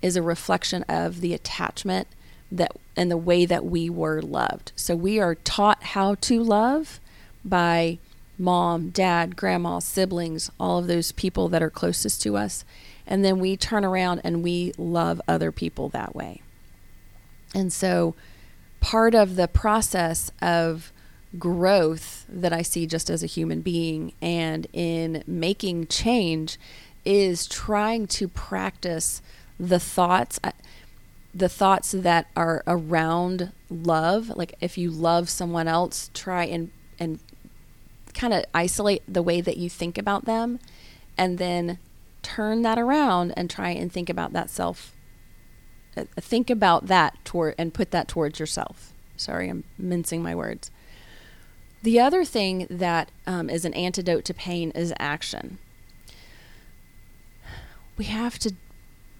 is 0.02 0.16
a 0.16 0.22
reflection 0.22 0.82
of 0.84 1.20
the 1.20 1.34
attachment 1.34 2.08
that 2.50 2.72
and 2.96 3.10
the 3.10 3.16
way 3.16 3.46
that 3.46 3.64
we 3.64 3.88
were 3.88 4.20
loved. 4.20 4.72
So 4.76 4.96
we 4.96 5.18
are 5.20 5.34
taught 5.34 5.82
how 5.82 6.16
to 6.16 6.42
love 6.42 7.00
by 7.44 7.98
mom, 8.38 8.90
dad, 8.90 9.36
grandma, 9.36 9.78
siblings, 9.78 10.50
all 10.58 10.78
of 10.78 10.86
those 10.86 11.12
people 11.12 11.48
that 11.48 11.62
are 11.62 11.70
closest 11.70 12.22
to 12.22 12.36
us. 12.36 12.64
And 13.06 13.24
then 13.24 13.38
we 13.38 13.56
turn 13.56 13.84
around 13.84 14.20
and 14.24 14.42
we 14.42 14.72
love 14.78 15.20
other 15.28 15.52
people 15.52 15.88
that 15.90 16.14
way. 16.14 16.42
And 17.54 17.72
so 17.72 18.14
part 18.80 19.14
of 19.14 19.36
the 19.36 19.48
process 19.48 20.30
of 20.40 20.92
growth 21.38 22.24
that 22.28 22.52
I 22.52 22.62
see 22.62 22.86
just 22.86 23.10
as 23.10 23.22
a 23.22 23.26
human 23.26 23.60
being 23.60 24.12
and 24.20 24.66
in 24.72 25.22
making 25.26 25.86
change 25.86 26.58
is 27.04 27.46
trying 27.46 28.06
to 28.06 28.28
practice 28.28 29.22
the 29.58 29.78
thoughts 29.78 30.40
uh, 30.42 30.52
the 31.34 31.48
thoughts 31.48 31.92
that 31.92 32.26
are 32.34 32.62
around 32.66 33.52
love 33.68 34.30
like 34.30 34.54
if 34.60 34.76
you 34.76 34.90
love 34.90 35.28
someone 35.28 35.68
else 35.68 36.10
try 36.12 36.44
and 36.44 36.70
and 36.98 37.20
kind 38.14 38.34
of 38.34 38.44
isolate 38.52 39.02
the 39.06 39.22
way 39.22 39.40
that 39.40 39.56
you 39.56 39.70
think 39.70 39.96
about 39.96 40.24
them 40.24 40.58
and 41.16 41.38
then 41.38 41.78
turn 42.22 42.62
that 42.62 42.78
around 42.78 43.32
and 43.36 43.48
try 43.48 43.70
and 43.70 43.92
think 43.92 44.10
about 44.10 44.32
that 44.32 44.50
self 44.50 44.94
uh, 45.96 46.04
think 46.20 46.50
about 46.50 46.86
that 46.86 47.16
toward 47.24 47.54
and 47.58 47.74
put 47.74 47.90
that 47.90 48.08
towards 48.08 48.38
yourself. 48.38 48.92
Sorry, 49.16 49.48
I'm 49.48 49.64
mincing 49.76 50.22
my 50.22 50.34
words. 50.34 50.70
The 51.82 51.98
other 51.98 52.24
thing 52.24 52.66
that 52.70 53.10
um, 53.26 53.50
is 53.50 53.64
an 53.64 53.74
antidote 53.74 54.24
to 54.26 54.34
pain 54.34 54.70
is 54.72 54.92
action. 54.98 55.58
We 57.96 58.04
have 58.06 58.38
to 58.40 58.54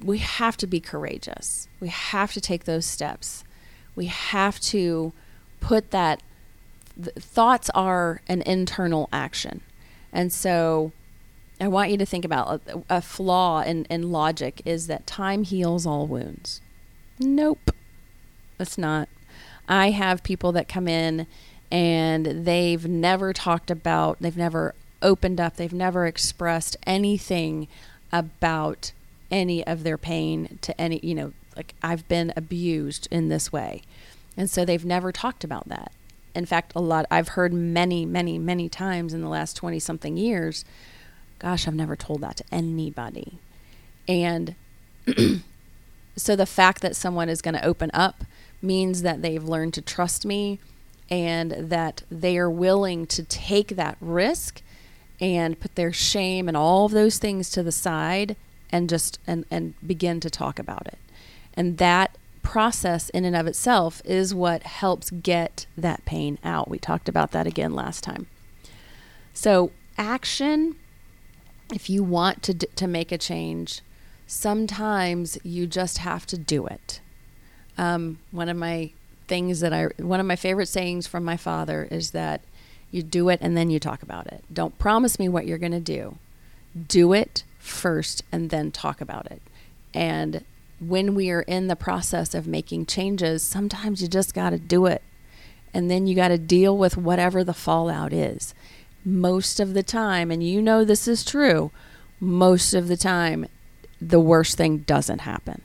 we 0.05 0.19
have 0.19 0.57
to 0.59 0.67
be 0.67 0.81
courageous. 0.81 1.69
We 1.79 1.89
have 1.89 2.33
to 2.33 2.41
take 2.41 2.65
those 2.65 2.87
steps. 2.87 3.45
We 3.95 4.07
have 4.07 4.61
to 4.61 5.13
put 5.61 5.91
that 5.91 6.23
thoughts 7.19 7.71
are 7.71 8.21
an 8.29 8.43
internal 8.43 9.09
action. 9.13 9.61
And 10.13 10.33
so 10.33 10.93
I 11.61 11.69
want 11.69 11.91
you 11.91 11.99
to 11.99 12.07
think 12.07 12.25
about 12.25 12.63
a, 12.67 12.83
a 12.89 13.01
flaw 13.01 13.63
in, 13.63 13.85
in 13.87 14.11
logic 14.11 14.63
is 14.65 14.87
that 14.87 15.07
time 15.07 15.45
heals 15.45 15.87
all 15.87 16.07
wounds. 16.07 16.61
Nope, 17.19 17.71
it's 18.59 18.79
not. 18.79 19.09
I 19.69 19.91
have 19.91 20.23
people 20.23 20.53
that 20.53 20.69
come 20.69 20.89
in 20.89 21.27
and 21.71 22.27
they've 22.27 22.87
never 22.87 23.33
talked 23.33 23.71
about, 23.71 24.17
they've 24.21 24.37
never 24.37 24.75
opened 25.03 25.41
up, 25.41 25.57
they've 25.57 25.73
never 25.73 26.07
expressed 26.07 26.77
anything 26.87 27.69
about 28.11 28.93
any 29.31 29.67
of 29.67 29.83
their 29.83 29.99
pain 29.99 30.59
to 30.63 30.79
any, 30.81 31.01
you 31.03 31.15
know, 31.15 31.33
like 31.57 31.75
I've 31.83 32.07
been 32.09 32.33
abused 32.37 33.09
in 33.11 33.29
this 33.29 33.53
way. 33.53 33.83
And 34.37 34.49
so 34.49 34.65
they've 34.65 34.85
never 34.85 35.13
talked 35.13 35.45
about 35.45 35.69
that. 35.69 35.93
In 36.35 36.47
fact, 36.47 36.73
a 36.77 36.81
lot, 36.81 37.07
I've 37.11 37.29
heard 37.29 37.53
many, 37.53 38.07
many, 38.07 38.39
many 38.39 38.69
times 38.69 39.13
in 39.13 39.21
the 39.21 39.29
last 39.29 39.57
20 39.57 39.79
something 39.81 40.17
years 40.17 40.65
Gosh, 41.41 41.67
I've 41.67 41.75
never 41.75 41.97
told 41.97 42.21
that 42.21 42.37
to 42.37 42.45
anybody. 42.53 43.39
And 44.07 44.55
so 46.17 46.37
the 46.37 46.47
fact 46.47 46.83
that 46.83 46.95
someone 46.95 47.31
is 47.31 47.41
going 47.41 47.55
to 47.55 47.65
open 47.65 47.91
up 47.95 48.25
means 48.61 49.03
that 49.03 49.23
they've 49.23 49.43
learned 49.43 49.73
to 49.75 49.83
trust 49.83 50.27
me 50.27 50.61
and 51.09 51.53
that 51.53 52.03
they 52.11 52.37
are 52.37 52.51
willing 52.51 53.07
to 53.07 53.25
take 53.25 53.69
that 53.69 53.97
risk 54.03 54.61
and 55.19 55.59
put 55.59 55.77
their 55.77 55.95
shame 55.95 56.47
and 56.47 56.59
all 56.59 56.85
of 56.85 56.93
those 56.93 57.17
things 57.17 57.49
to 57.51 57.63
the 57.63 57.73
side 57.73 58.37
and 58.71 58.89
just 58.89 59.19
and, 59.27 59.45
and 59.51 59.75
begin 59.87 60.21
to 60.21 60.31
talk 60.31 60.59
about 60.59 60.87
it. 60.87 60.99
And 61.55 61.79
that 61.79 62.17
process 62.43 63.11
in 63.11 63.25
and 63.25 63.37
of 63.37 63.47
itself 63.47 64.01
is 64.05 64.35
what 64.35 64.63
helps 64.63 65.11
get 65.11 65.67
that 65.77 66.05
pain 66.05 66.39
out. 66.43 66.69
We 66.69 66.79
talked 66.79 67.09
about 67.09 67.33
that 67.33 67.47
again 67.47 67.75
last 67.75 68.03
time. 68.03 68.27
So, 69.35 69.71
action 69.99 70.77
if 71.73 71.89
you 71.89 72.03
want 72.03 72.43
to 72.45 72.55
to 72.55 72.87
make 72.87 73.13
a 73.13 73.19
change, 73.19 73.83
sometimes 74.27 75.39
you 75.43 75.67
just 75.67 75.99
have 75.99 76.27
to 76.27 76.39
do 76.39 76.67
it. 76.67 77.01
Um, 77.79 78.19
one 78.31 78.49
of 78.49 78.57
my 78.57 78.93
things 79.29 79.61
that 79.61 79.73
I 79.73 79.89
one 79.99 80.21
of 80.21 80.27
my 80.27 80.37
favorite 80.37 80.67
sayings 80.67 81.07
from 81.07 81.25
my 81.25 81.37
father 81.37 81.87
is 81.91 82.11
that 82.11 82.43
you 82.91 83.03
do 83.03 83.29
it 83.29 83.39
and 83.41 83.57
then 83.57 83.71
you 83.71 83.79
talk 83.79 84.03
about 84.03 84.27
it. 84.27 84.45
Don't 84.53 84.77
promise 84.79 85.19
me 85.19 85.29
what 85.29 85.47
you're 85.47 85.59
going 85.59 85.71
to 85.73 85.81
do. 85.81 86.19
Do 86.89 87.13
it 87.13 87.45
first 87.61 88.25
and 88.33 88.51
then 88.51 88.73
talk 88.73 89.01
about 89.01 89.31
it. 89.31 89.41
And 89.95 90.45
when 90.81 91.15
we 91.15 91.31
are 91.31 91.43
in 91.43 91.69
the 91.69 91.77
process 91.77 92.35
of 92.35 92.49
making 92.49 92.87
changes, 92.87 93.43
sometimes 93.43 94.03
you 94.03 94.09
just 94.09 94.35
got 94.35 94.51
to 94.51 94.59
do 94.59 94.87
it. 94.87 95.03
And 95.73 95.89
then 95.89 96.09
you 96.09 96.17
got 96.17 96.29
to 96.29 96.39
deal 96.39 96.77
with 96.77 96.97
whatever 96.97 97.45
the 97.45 97.55
fallout 97.55 98.13
is 98.13 98.55
most 99.05 99.61
of 99.61 99.75
the 99.75 99.83
time, 99.83 100.31
and 100.31 100.43
you 100.43 100.61
know 100.61 100.85
this 100.85 101.09
is 101.09 101.25
true, 101.25 101.71
most 102.19 102.75
of 102.75 102.89
the 102.89 102.97
time, 102.97 103.47
the 104.01 104.21
worst 104.21 104.57
thing 104.57 104.79
doesn't 104.79 105.21
happen. 105.21 105.63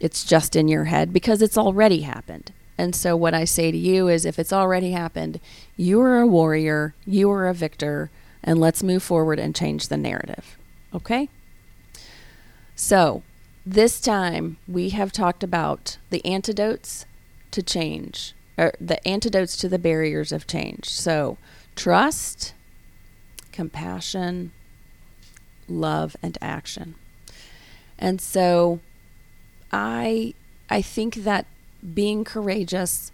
It's 0.00 0.24
just 0.24 0.56
in 0.56 0.68
your 0.68 0.84
head 0.84 1.12
because 1.12 1.42
it's 1.42 1.56
already 1.56 2.00
happened. 2.00 2.52
And 2.76 2.94
so, 2.94 3.14
what 3.14 3.34
I 3.34 3.44
say 3.44 3.70
to 3.70 3.78
you 3.78 4.08
is 4.08 4.24
if 4.24 4.38
it's 4.38 4.52
already 4.52 4.90
happened, 4.90 5.40
you 5.76 6.00
are 6.00 6.20
a 6.20 6.26
warrior, 6.26 6.94
you 7.06 7.30
are 7.30 7.46
a 7.46 7.54
victor, 7.54 8.10
and 8.42 8.58
let's 8.58 8.82
move 8.82 9.02
forward 9.02 9.38
and 9.38 9.54
change 9.54 9.88
the 9.88 9.96
narrative. 9.96 10.58
Okay? 10.94 11.28
So, 12.74 13.22
this 13.64 14.00
time 14.00 14.56
we 14.66 14.90
have 14.90 15.12
talked 15.12 15.44
about 15.44 15.98
the 16.10 16.24
antidotes 16.24 17.06
to 17.52 17.62
change, 17.62 18.34
or 18.58 18.72
the 18.80 19.06
antidotes 19.06 19.56
to 19.58 19.68
the 19.68 19.78
barriers 19.78 20.32
of 20.32 20.46
change. 20.46 20.88
So, 20.88 21.38
trust, 21.76 22.54
compassion, 23.52 24.52
love, 25.68 26.16
and 26.22 26.36
action. 26.40 26.94
And 27.98 28.20
so 28.20 28.80
I 29.70 30.34
I 30.68 30.82
think 30.82 31.16
that 31.16 31.46
being 31.94 32.24
courageous, 32.24 33.12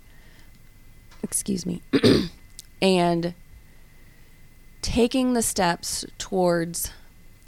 excuse 1.22 1.66
me, 1.66 1.82
and 2.82 3.34
taking 4.80 5.34
the 5.34 5.42
steps 5.42 6.06
towards 6.16 6.92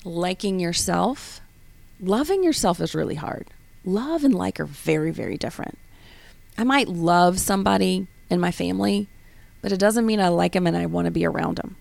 liking 0.05 0.61
yourself, 0.61 1.41
loving 2.01 2.43
yourself 2.43 2.81
is 2.81 2.95
really 2.95 3.17
hard. 3.17 3.49
Love 3.85 4.25
and 4.25 4.35
like 4.35 4.61
are 4.61 4.67
very, 4.67 5.11
very 5.11 5.37
different. 5.37 5.79
I 6.59 6.65
might 6.65 6.89
love 6.89 7.41
somebody 7.41 8.07
in 8.29 8.41
my 8.41 8.51
family 8.51 9.09
but 9.63 9.73
it 9.73 9.79
doesn't 9.79 10.07
mean 10.07 10.21
I 10.21 10.29
like 10.29 10.53
them 10.53 10.67
and 10.67 10.77
I 10.77 10.87
want 10.87 11.07
to 11.07 11.11
be 11.11 11.27
around 11.27 11.57
them. 11.57 11.77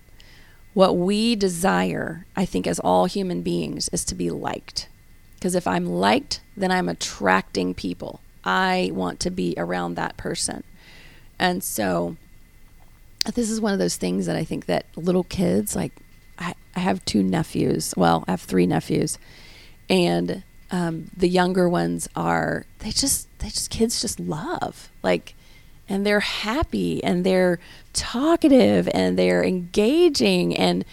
What 0.74 0.96
we 0.96 1.34
desire, 1.34 2.26
I 2.36 2.44
think, 2.44 2.66
as 2.66 2.78
all 2.78 3.06
human 3.06 3.42
beings, 3.42 3.88
is 3.92 4.04
to 4.06 4.14
be 4.14 4.30
liked. 4.30 4.88
Because 5.34 5.54
if 5.54 5.66
I'm 5.66 5.86
liked, 5.86 6.42
then 6.56 6.70
I'm 6.70 6.88
attracting 6.88 7.74
people. 7.74 8.20
I 8.44 8.90
want 8.92 9.20
to 9.20 9.30
be 9.30 9.54
around 9.56 9.94
that 9.94 10.16
person. 10.16 10.62
And 11.38 11.64
so 11.64 12.16
this 13.34 13.50
is 13.50 13.60
one 13.60 13.72
of 13.72 13.78
those 13.78 13.96
things 13.96 14.26
that 14.26 14.36
I 14.36 14.44
think 14.44 14.66
that 14.66 14.86
little 14.96 15.24
kids, 15.24 15.74
like 15.74 15.92
I, 16.80 16.82
have 16.82 17.04
two 17.04 17.22
nephews. 17.22 17.94
Well, 17.96 18.24
I 18.26 18.32
have 18.32 18.40
three 18.42 18.66
nephews. 18.66 19.18
And 19.88 20.42
um, 20.70 21.10
the 21.16 21.28
younger 21.28 21.68
ones 21.68 22.08
are, 22.14 22.64
they 22.78 22.90
just, 22.90 23.28
they 23.38 23.48
just, 23.48 23.70
kids 23.70 24.00
just 24.00 24.18
love. 24.18 24.88
Like, 25.02 25.34
and 25.88 26.06
they're 26.06 26.20
happy 26.20 27.02
and 27.04 27.24
they're 27.24 27.58
talkative 27.92 28.88
and 28.94 29.18
they're 29.18 29.44
engaging 29.44 30.56
and 30.56 30.84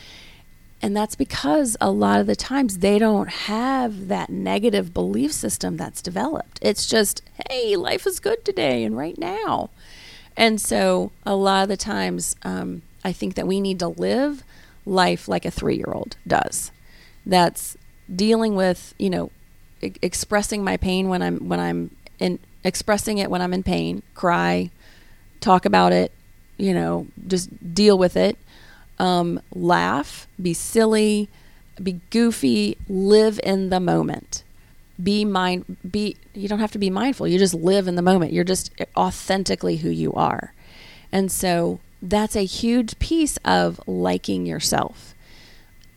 And 0.82 0.96
that's 0.96 1.16
because 1.16 1.76
a 1.82 1.90
lot 1.90 2.20
of 2.22 2.28
the 2.28 2.36
times 2.36 2.80
they 2.80 3.00
don't 3.00 3.30
have 3.30 4.08
that 4.10 4.30
negative 4.30 4.94
belief 4.94 5.32
system 5.32 5.78
that's 5.78 6.02
developed. 6.04 6.60
It's 6.62 6.88
just, 6.88 7.24
hey, 7.50 7.76
life 7.76 8.06
is 8.06 8.20
good 8.20 8.46
today 8.46 8.84
and 8.84 8.96
right 8.96 9.18
now. 9.18 9.70
And 10.36 10.62
so 10.62 11.12
a 11.26 11.36
lot 11.36 11.64
of 11.64 11.70
the 11.70 11.78
times, 11.78 12.36
um, 12.44 12.84
I 13.04 13.12
think 13.12 13.34
that 13.36 13.48
we 13.48 13.60
need 13.60 13.80
to 13.80 13.88
live 13.88 14.44
life 14.88 15.28
like 15.28 15.46
a 15.46 15.52
three 15.52 15.76
year 15.76 15.92
old 15.92 16.18
does. 16.26 16.72
That's 17.26 17.78
dealing 18.14 18.56
with, 18.56 18.94
you 18.98 19.10
know, 19.10 19.32
expressing 19.82 20.64
my 20.64 20.78
pain 20.78 21.10
when 21.10 21.22
I'm 21.22 21.50
when 21.50 21.60
I'm 21.60 21.96
in 22.20 22.40
expressing 22.64 23.18
it 23.18 23.30
when 23.30 23.42
I'm 23.42 23.54
in 23.54 23.64
pain, 23.64 24.02
cry, 24.16 24.72
talk 25.40 25.66
about 25.66 25.92
it, 25.92 26.12
you 26.58 26.74
know, 26.74 27.08
just 27.28 27.74
deal 27.74 27.98
with 27.98 28.16
it, 28.16 28.38
um, 29.00 29.40
laugh, 29.54 30.28
be 30.42 30.54
silly, 30.54 31.30
be 31.82 32.02
goofy, 32.10 32.78
live 32.88 33.40
in 33.44 33.70
the 33.70 33.80
moment. 33.80 34.44
Be 35.02 35.26
mind 35.26 35.78
be 35.90 36.18
you 36.34 36.48
don't 36.48 36.60
have 36.60 36.72
to 36.72 36.80
be 36.80 36.90
mindful. 36.90 37.28
You 37.28 37.38
just 37.38 37.54
live 37.54 37.88
in 37.88 37.96
the 37.96 38.02
moment. 38.02 38.34
You're 38.34 38.44
just 38.44 38.72
authentically 38.96 39.78
who 39.78 39.90
you 39.90 40.12
are. 40.14 40.54
And 41.12 41.32
so 41.32 41.80
that's 42.02 42.36
a 42.36 42.46
huge 42.46 43.00
piece 43.00 43.38
of 43.46 43.82
liking 43.88 44.46
yourself. 44.46 45.16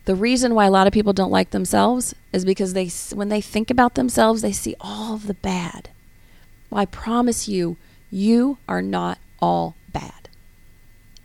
The 0.06 0.14
reason 0.14 0.54
why 0.54 0.66
a 0.66 0.70
lot 0.70 0.86
of 0.86 0.92
people 0.92 1.12
don't 1.12 1.30
like 1.30 1.50
themselves 1.50 2.14
is 2.32 2.44
because 2.44 2.72
they 2.72 2.90
when 3.14 3.28
they 3.28 3.40
think 3.40 3.70
about 3.70 3.94
themselves, 3.94 4.42
they 4.42 4.52
see 4.52 4.74
all 4.80 5.14
of 5.14 5.26
the 5.26 5.34
bad. 5.34 5.90
Well, 6.68 6.80
I 6.80 6.86
promise 6.86 7.48
you, 7.48 7.76
you 8.10 8.58
are 8.68 8.82
not 8.82 9.18
all 9.40 9.76
bad. 9.92 10.28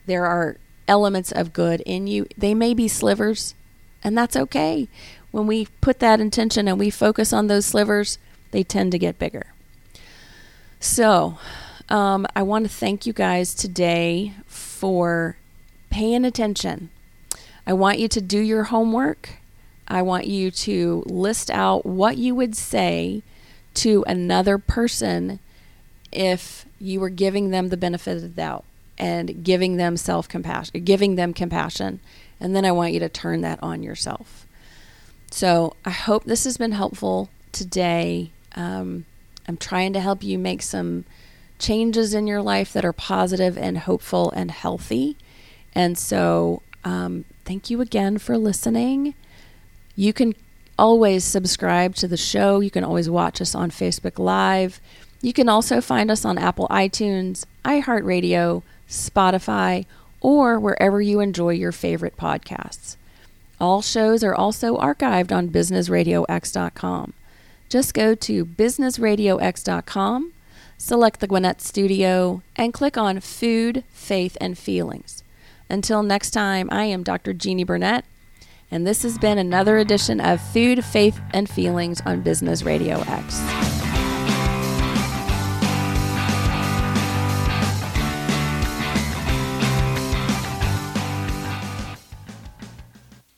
There 0.05 0.25
are 0.25 0.57
elements 0.87 1.31
of 1.31 1.53
good 1.53 1.81
in 1.81 2.07
you. 2.07 2.27
They 2.37 2.53
may 2.53 2.73
be 2.73 2.87
slivers, 2.87 3.55
and 4.03 4.17
that's 4.17 4.35
okay. 4.35 4.87
When 5.31 5.47
we 5.47 5.67
put 5.81 5.99
that 5.99 6.19
intention 6.19 6.67
and 6.67 6.79
we 6.79 6.89
focus 6.89 7.33
on 7.33 7.47
those 7.47 7.65
slivers, 7.65 8.17
they 8.51 8.63
tend 8.63 8.91
to 8.91 8.99
get 8.99 9.19
bigger. 9.19 9.47
So, 10.79 11.39
um, 11.89 12.25
I 12.35 12.41
want 12.41 12.65
to 12.65 12.69
thank 12.69 13.05
you 13.05 13.13
guys 13.13 13.53
today 13.53 14.33
for 14.47 15.37
paying 15.89 16.25
attention. 16.25 16.89
I 17.67 17.73
want 17.73 17.99
you 17.99 18.07
to 18.07 18.21
do 18.21 18.39
your 18.39 18.65
homework. 18.65 19.37
I 19.87 20.01
want 20.01 20.27
you 20.27 20.51
to 20.51 21.03
list 21.05 21.51
out 21.51 21.85
what 21.85 22.17
you 22.17 22.33
would 22.35 22.55
say 22.55 23.21
to 23.75 24.03
another 24.07 24.57
person 24.57 25.39
if 26.11 26.65
you 26.79 26.99
were 26.99 27.09
giving 27.09 27.51
them 27.51 27.69
the 27.69 27.77
benefit 27.77 28.17
of 28.17 28.21
the 28.21 28.29
doubt 28.29 28.65
and 28.97 29.43
giving 29.43 29.77
them 29.77 29.97
self 29.97 30.27
compassion, 30.27 30.83
giving 30.83 31.15
them 31.15 31.33
compassion. 31.33 31.99
And 32.39 32.55
then 32.55 32.65
I 32.65 32.71
want 32.71 32.93
you 32.93 32.99
to 32.99 33.09
turn 33.09 33.41
that 33.41 33.61
on 33.61 33.83
yourself. 33.83 34.45
So 35.31 35.75
I 35.83 35.91
hope 35.91 36.23
this 36.23 36.45
has 36.45 36.57
been 36.57 36.71
helpful 36.71 37.29
today. 37.51 38.31
Um, 38.55 39.05
I'm 39.47 39.57
trying 39.57 39.93
to 39.93 39.99
help 39.99 40.23
you 40.23 40.39
make 40.39 40.61
some 40.61 41.05
changes 41.59 42.13
in 42.13 42.27
your 42.27 42.41
life 42.41 42.73
that 42.73 42.85
are 42.85 42.93
positive 42.93 43.57
and 43.57 43.79
hopeful 43.79 44.31
and 44.31 44.51
healthy. 44.51 45.17
And 45.73 45.97
so, 45.97 46.61
um, 46.83 47.25
thank 47.43 47.69
you 47.69 47.81
again 47.81 48.17
for 48.17 48.37
listening. 48.37 49.13
You 49.95 50.13
can 50.13 50.35
always 50.77 51.23
subscribe 51.23 51.95
to 51.95 52.07
the 52.07 52.17
show. 52.17 52.59
You 52.59 52.71
can 52.71 52.83
always 52.83 53.09
watch 53.09 53.41
us 53.41 53.55
on 53.55 53.71
Facebook 53.71 54.19
Live. 54.19 54.81
You 55.21 55.33
can 55.33 55.49
also 55.49 55.81
find 55.81 56.11
us 56.11 56.25
on 56.25 56.37
Apple 56.37 56.67
iTunes, 56.69 57.45
iHeartRadio, 57.63 58.61
Spotify, 58.87 59.85
or 60.21 60.59
wherever 60.59 61.01
you 61.01 61.19
enjoy 61.19 61.51
your 61.51 61.71
favorite 61.71 62.17
podcasts. 62.17 62.97
All 63.59 63.81
shows 63.81 64.23
are 64.23 64.35
also 64.35 64.77
archived 64.77 65.31
on 65.31 65.49
businessradiox.com. 65.49 67.13
Just 67.69 67.93
go 67.93 68.13
to 68.15 68.45
businessradiox.com, 68.45 70.33
select 70.77 71.19
the 71.19 71.27
Gwinnett 71.27 71.61
Studio, 71.61 72.41
and 72.55 72.73
click 72.73 72.97
on 72.97 73.19
Food, 73.19 73.83
Faith, 73.89 74.37
and 74.39 74.57
Feelings. 74.57 75.23
Until 75.69 76.03
next 76.03 76.31
time, 76.31 76.69
I 76.71 76.85
am 76.85 77.03
Dr. 77.03 77.33
Jeannie 77.33 77.63
Burnett, 77.63 78.05
and 78.69 78.85
this 78.85 79.03
has 79.03 79.17
been 79.17 79.37
another 79.37 79.77
edition 79.77 80.19
of 80.19 80.41
Food, 80.41 80.83
Faith, 80.83 81.19
and 81.33 81.49
Feelings 81.49 82.01
on 82.01 82.21
Business 82.21 82.63
Radio 82.63 82.99
X. 83.07 83.64